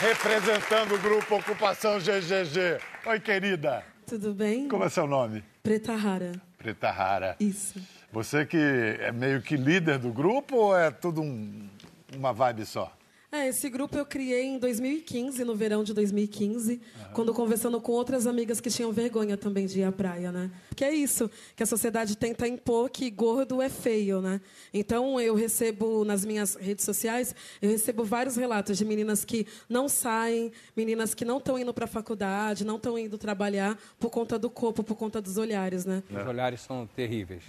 representando 0.00 0.94
o 0.94 0.98
grupo 0.98 1.36
Ocupação 1.36 1.98
GGG. 1.98 2.78
Oi, 3.06 3.20
querida. 3.20 3.82
Tudo 4.06 4.32
bem? 4.34 4.68
Como 4.68 4.84
é 4.84 4.88
seu 4.88 5.06
nome? 5.06 5.42
Preta 5.62 5.94
rara. 5.96 6.32
Preta 6.58 6.90
Rara. 6.90 7.36
Isso. 7.40 7.80
Você 8.12 8.44
que 8.46 8.56
é 9.00 9.10
meio 9.12 9.40
que 9.42 9.56
líder 9.56 9.98
do 9.98 10.10
grupo 10.12 10.56
ou 10.56 10.76
é 10.78 10.90
tudo 10.90 11.20
um- 11.22 11.68
uma 12.16 12.32
vibe 12.32 12.64
só? 12.64 12.92
É, 13.36 13.48
esse 13.48 13.68
grupo 13.68 13.98
eu 13.98 14.06
criei 14.06 14.44
em 14.44 14.58
2015, 14.58 15.44
no 15.44 15.54
verão 15.54 15.84
de 15.84 15.92
2015, 15.92 16.80
quando 17.12 17.34
conversando 17.34 17.78
com 17.80 17.92
outras 17.92 18.26
amigas 18.26 18.62
que 18.62 18.70
tinham 18.70 18.90
vergonha 18.90 19.36
também 19.36 19.66
de 19.66 19.80
ir 19.80 19.84
à 19.84 19.92
praia, 19.92 20.32
né? 20.32 20.50
Que 20.74 20.84
é 20.84 20.94
isso, 20.94 21.30
que 21.54 21.62
a 21.62 21.66
sociedade 21.66 22.16
tenta 22.16 22.48
impor 22.48 22.88
que 22.88 23.10
gordo 23.10 23.60
é 23.60 23.68
feio, 23.68 24.22
né? 24.22 24.40
Então 24.72 25.20
eu 25.20 25.34
recebo 25.34 26.02
nas 26.02 26.24
minhas 26.24 26.54
redes 26.54 26.84
sociais, 26.84 27.34
eu 27.60 27.70
recebo 27.70 28.04
vários 28.04 28.36
relatos 28.36 28.78
de 28.78 28.86
meninas 28.86 29.22
que 29.22 29.46
não 29.68 29.86
saem, 29.86 30.50
meninas 30.74 31.14
que 31.14 31.24
não 31.24 31.36
estão 31.36 31.58
indo 31.58 31.74
para 31.74 31.84
a 31.84 31.88
faculdade, 31.88 32.64
não 32.64 32.76
estão 32.76 32.98
indo 32.98 33.18
trabalhar 33.18 33.78
por 34.00 34.08
conta 34.08 34.38
do 34.38 34.48
corpo, 34.48 34.82
por 34.82 34.96
conta 34.96 35.20
dos 35.20 35.36
olhares, 35.36 35.84
né? 35.84 36.02
Os 36.10 36.26
olhares 36.26 36.62
são 36.62 36.88
terríveis. 36.96 37.44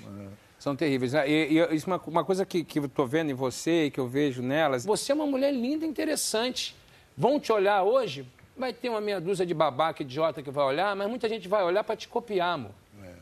São 0.67 0.75
terríveis. 0.75 1.13
né? 1.13 1.29
E, 1.29 1.57
e 1.59 1.75
isso 1.75 1.89
é 1.89 1.93
uma, 1.93 2.01
uma 2.07 2.25
coisa 2.25 2.45
que, 2.45 2.61
que 2.61 2.77
eu 2.77 2.85
estou 2.87 3.07
vendo 3.07 3.31
em 3.31 3.33
você 3.33 3.85
e 3.85 3.91
que 3.91 3.99
eu 4.01 4.05
vejo 4.05 4.41
nelas. 4.41 4.83
Você 4.85 5.13
é 5.13 5.15
uma 5.15 5.25
mulher 5.25 5.53
linda 5.53 5.85
e 5.85 5.89
interessante. 5.89 6.75
Vão 7.17 7.39
te 7.39 7.53
olhar 7.53 7.83
hoje, 7.83 8.27
vai 8.57 8.73
ter 8.73 8.89
uma 8.89 8.99
meia 8.99 9.21
dúzia 9.21 9.45
de 9.45 9.53
babaca, 9.53 10.03
idiota 10.03 10.43
que 10.43 10.51
vai 10.51 10.65
olhar, 10.65 10.93
mas 10.93 11.07
muita 11.09 11.29
gente 11.29 11.47
vai 11.47 11.63
olhar 11.63 11.85
para 11.85 11.95
te 11.95 12.09
copiar, 12.09 12.55
amor. 12.55 12.71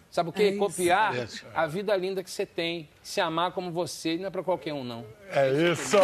Sabe 0.09 0.29
o 0.29 0.33
quê? 0.33 0.53
É. 0.55 0.57
Copiar 0.57 1.15
É 1.15 1.23
isso. 1.25 1.45
a 1.53 1.67
vida 1.67 1.95
linda 1.95 2.23
que 2.23 2.31
você 2.31 2.47
tem. 2.47 2.89
Se 3.03 3.21
amar 3.21 3.51
como 3.51 3.69
você, 3.71 4.17
não 4.17 4.25
é 4.25 4.29
para 4.31 4.41
qualquer 4.41 4.73
um, 4.73 4.83
não. 4.83 5.05
É 5.29 5.51
isso. 5.71 5.97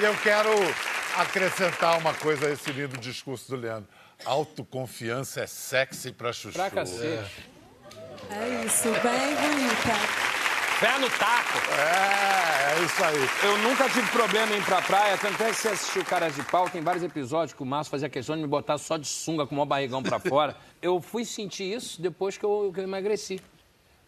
E 0.00 0.04
eu 0.04 0.14
quero 0.22 0.48
acrescentar 1.18 1.98
uma 1.98 2.14
coisa 2.14 2.46
a 2.46 2.50
esse 2.50 2.72
lindo 2.72 2.96
discurso 2.96 3.50
do 3.50 3.56
Leandro. 3.60 3.88
Autoconfiança 4.24 5.40
é 5.40 5.46
sexy 5.46 6.12
pra 6.12 6.32
chuchu. 6.32 6.54
Pra 6.56 6.70
cacete. 6.70 7.48
É 8.30 8.64
isso, 8.64 8.88
bem 8.88 9.34
bonita. 9.36 10.34
Pé 10.80 10.98
no 10.98 11.08
taco. 11.10 11.58
É, 11.72 12.80
é 12.80 12.84
isso 12.84 13.04
aí. 13.04 13.28
Eu 13.44 13.58
nunca 13.58 13.88
tive 13.88 14.10
problema 14.10 14.52
em 14.54 14.58
ir 14.58 14.64
pra 14.64 14.82
praia, 14.82 15.16
tanto 15.18 15.42
é 15.42 15.50
que 15.50 15.56
você 15.56 15.68
assistiu 15.68 16.04
Caras 16.04 16.34
de 16.34 16.42
Pau, 16.42 16.68
tem 16.68 16.82
vários 16.82 17.04
episódios 17.04 17.52
que 17.54 17.62
o 17.62 17.66
Márcio 17.66 17.90
fazia 17.90 18.08
questão 18.08 18.34
de 18.34 18.42
me 18.42 18.48
botar 18.48 18.76
só 18.78 18.96
de 18.96 19.06
sunga 19.06 19.46
com 19.46 19.54
o 19.54 19.58
maior 19.58 19.66
barrigão 19.66 20.02
pra 20.02 20.18
fora. 20.20 20.56
Eu 20.82 21.00
fui 21.00 21.24
sentir 21.24 21.72
isso 21.72 22.02
depois 22.02 22.36
que 22.36 22.44
eu, 22.44 22.70
que 22.74 22.80
eu 22.80 22.84
emagreci. 22.84 23.40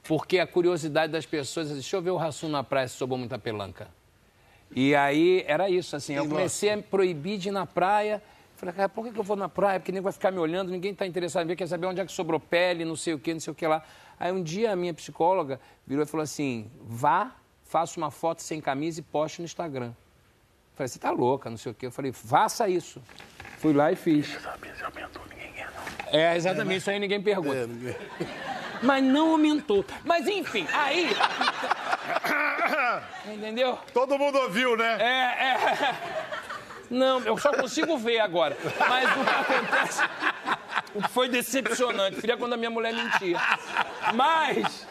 Porque 0.03 0.39
a 0.39 0.47
curiosidade 0.47 1.13
das 1.13 1.27
pessoas, 1.27 1.71
deixa 1.71 1.97
eu 1.97 2.03
ver 2.03 2.11
o 2.11 2.17
Rassum 2.17 2.49
na 2.49 2.65
praia 2.65 2.89
se 2.89 2.97
sobrou 2.97 3.19
muita 3.19 3.39
pelanca. 3.39 3.89
E 4.75 4.95
aí 4.95 5.45
era 5.47 5.71
isso, 5.71 5.95
assim, 5.95 6.15
eu 6.15 6.27
comecei 6.27 6.71
a 6.71 6.77
me 6.77 6.83
proibir 6.83 7.39
de 7.39 7.49
ir 7.49 7.53
na 7.53 7.67
praia. 7.67 8.23
Falei, 8.57 8.75
cara, 8.75 8.89
por 8.89 9.05
que 9.05 9.13
que 9.13 9.19
eu 9.19 9.23
vou 9.23 9.37
na 9.37 9.51
praia? 9.51 9.79
Porque 9.79 9.93
ninguém 9.93 10.03
vai 10.03 10.13
ficar 10.13 10.31
me 10.31 10.39
olhando, 10.39 10.71
ninguém 10.71 10.93
está 10.93 11.07
interessado 11.07 11.45
em 11.45 11.49
ver, 11.49 11.57
quer 11.57 11.67
saber 11.67 11.87
onde 11.87 12.01
é 12.01 12.07
que 12.07 12.13
sobrou 12.13 12.41
pele, 12.41 12.87
não 12.87 12.97
sei 12.97 13.13
o 13.13 13.19
que, 13.19 13.35
não 13.35 13.41
sei 13.41 13.53
o 13.53 13.55
que 13.55 13.67
lá. 13.67 13.83
Aí 14.19 14.33
um 14.33 14.43
dia 14.43 14.73
a 14.73 14.77
minha 14.77 14.95
psicóloga 14.95 15.61
virou 15.87 16.03
e 16.03 16.07
falou 16.07 16.25
assim: 16.25 16.71
vá, 16.81 17.33
faça 17.65 18.01
uma 18.01 18.11
foto 18.11 18.41
sem 18.41 18.59
camisa 18.61 19.01
e 19.01 19.03
poste 19.03 19.43
no 19.43 19.45
Instagram. 19.45 19.93
Falei, 20.75 20.89
você 20.89 20.99
tá 20.99 21.11
louca, 21.11 21.51
não 21.51 21.59
sei 21.59 21.73
o 21.73 21.75
quê. 21.75 21.87
Eu 21.87 21.93
falei, 21.93 22.13
faça 22.13 22.67
isso. 22.69 23.03
Fui 23.59 23.75
lá 23.75 23.93
e 23.93 23.97
fiz. 23.97 24.39
É, 26.13 26.35
exatamente, 26.37 26.79
isso 26.79 26.91
aí 26.91 26.99
ninguém 26.99 27.21
pergunta. 27.21 27.69
Mas 28.83 29.05
não 29.05 29.33
aumentou. 29.33 29.85
Mas 30.05 30.27
enfim, 30.27 30.67
aí. 30.73 31.11
Entendeu? 33.35 33.79
Todo 33.93 34.19
mundo 34.19 34.39
ouviu, 34.39 34.77
né? 34.77 34.99
É, 35.01 35.45
é. 35.45 36.36
Não, 36.91 37.21
eu 37.21 37.37
só 37.39 37.53
consigo 37.53 37.97
ver 37.99 38.21
agora. 38.21 38.57
Mas 38.89 39.11
o 39.11 39.25
que 39.25 39.31
acontece. 39.55 40.03
O 40.95 41.03
que 41.03 41.09
foi 41.11 41.29
decepcionante. 41.29 42.21
Queria 42.21 42.37
quando 42.37 42.53
a 42.55 42.57
minha 42.57 42.71
mulher 42.71 42.93
mentia. 42.95 43.39
Mas. 44.15 44.87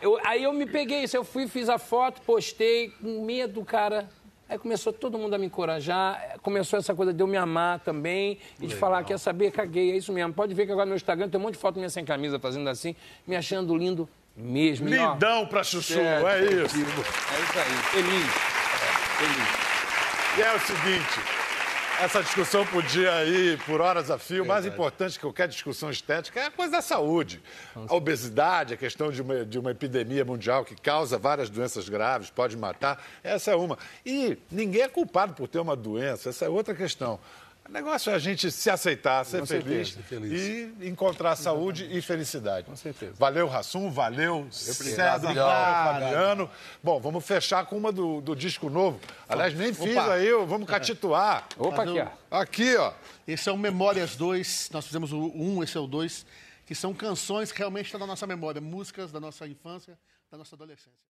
eu- 0.00 0.18
aí 0.24 0.42
eu 0.44 0.52
me 0.52 0.66
peguei 0.66 1.02
isso. 1.04 1.16
Eu 1.16 1.24
fui, 1.24 1.46
fiz 1.48 1.68
a 1.68 1.78
foto, 1.78 2.20
postei, 2.22 2.90
com 3.00 3.24
medo, 3.24 3.64
cara. 3.64 4.08
Aí 4.48 4.58
começou 4.58 4.92
todo 4.92 5.18
mundo 5.18 5.34
a 5.34 5.38
me 5.38 5.46
encorajar. 5.46 6.36
Começou 6.42 6.78
essa 6.78 6.94
coisa 6.94 7.12
de 7.12 7.22
eu 7.22 7.26
me 7.26 7.36
amar 7.38 7.80
também. 7.80 8.38
E 8.60 8.66
de 8.66 8.74
falar, 8.76 9.02
quer 9.04 9.18
saber, 9.18 9.50
caguei, 9.50 9.92
é 9.92 9.96
isso 9.96 10.12
mesmo. 10.12 10.32
Pode 10.34 10.52
ver 10.54 10.66
que 10.66 10.72
agora 10.72 10.84
no 10.86 10.90
meu 10.90 10.96
Instagram 10.96 11.28
tem 11.28 11.40
um 11.40 11.42
monte 11.42 11.54
de 11.54 11.60
foto 11.60 11.76
minha 11.76 11.88
sem 11.88 12.04
camisa, 12.04 12.38
fazendo 12.38 12.68
assim, 12.68 12.94
me 13.26 13.34
achando 13.34 13.74
lindo 13.76 14.08
mesmo. 14.36 14.88
E, 14.88 14.98
ó, 14.98 15.12
Lindão 15.12 15.46
pra 15.46 15.62
chuchu, 15.64 15.98
É, 15.98 16.22
é 16.22 16.44
isso. 16.44 16.76
É 16.76 17.40
isso 17.42 17.58
aí. 17.58 17.76
Feliz. 17.92 18.30
Feliz. 19.18 19.71
E 20.34 20.40
é 20.40 20.54
o 20.54 20.60
seguinte, 20.60 21.20
essa 22.00 22.22
discussão 22.22 22.64
podia 22.64 23.22
ir 23.26 23.58
por 23.64 23.82
horas 23.82 24.10
a 24.10 24.18
fio. 24.18 24.44
O 24.44 24.46
mais 24.46 24.64
importante 24.64 25.16
que 25.16 25.20
qualquer 25.20 25.46
discussão 25.46 25.90
estética 25.90 26.40
é 26.40 26.46
a 26.46 26.50
coisa 26.50 26.72
da 26.72 26.80
saúde. 26.80 27.42
A 27.76 27.94
obesidade, 27.94 28.72
a 28.72 28.76
questão 28.78 29.12
de 29.12 29.20
uma, 29.20 29.44
de 29.44 29.58
uma 29.58 29.72
epidemia 29.72 30.24
mundial 30.24 30.64
que 30.64 30.74
causa 30.74 31.18
várias 31.18 31.50
doenças 31.50 31.86
graves, 31.86 32.30
pode 32.30 32.56
matar, 32.56 33.04
essa 33.22 33.50
é 33.50 33.54
uma. 33.54 33.76
E 34.06 34.38
ninguém 34.50 34.80
é 34.80 34.88
culpado 34.88 35.34
por 35.34 35.46
ter 35.48 35.58
uma 35.58 35.76
doença, 35.76 36.30
essa 36.30 36.46
é 36.46 36.48
outra 36.48 36.74
questão. 36.74 37.20
O 37.68 37.72
negócio 37.72 38.10
é 38.10 38.14
a 38.14 38.18
gente 38.18 38.50
se 38.50 38.68
aceitar, 38.68 39.24
ser 39.24 39.46
feliz, 39.46 39.92
certeza, 39.92 40.26
e 40.26 40.88
encontrar 40.88 41.36
saúde 41.36 41.88
e 41.90 42.02
felicidade. 42.02 42.66
Com 42.66 42.76
certeza. 42.76 43.14
Valeu, 43.16 43.46
Rassum, 43.46 43.90
valeu, 43.90 44.46
César, 44.50 45.32
Fabiano. 45.32 46.50
Bom, 46.82 47.00
vamos 47.00 47.24
fechar 47.24 47.64
com 47.66 47.76
uma 47.76 47.92
do, 47.92 48.20
do 48.20 48.34
disco 48.34 48.68
novo. 48.68 49.00
Aliás, 49.28 49.54
nem 49.54 49.72
fiz 49.72 49.96
aí, 49.96 50.30
vamos 50.44 50.68
catituar. 50.68 51.46
Opa, 51.56 51.84
aqui, 51.84 52.00
ó. 52.00 52.40
Aqui, 52.40 52.76
ó. 52.76 52.92
Esse 53.26 53.48
é 53.48 53.52
o 53.52 53.56
Memórias 53.56 54.16
2, 54.16 54.70
nós 54.72 54.84
fizemos 54.84 55.12
o 55.12 55.32
1, 55.34 55.62
esse 55.62 55.76
é 55.76 55.80
o 55.80 55.86
2, 55.86 56.26
que 56.66 56.74
são 56.74 56.92
canções 56.92 57.52
que 57.52 57.58
realmente 57.58 57.86
estão 57.86 58.00
na 58.00 58.06
nossa 58.06 58.26
memória, 58.26 58.60
músicas 58.60 59.12
da 59.12 59.20
nossa 59.20 59.46
infância, 59.46 59.96
da 60.30 60.36
nossa 60.36 60.56
adolescência. 60.56 61.02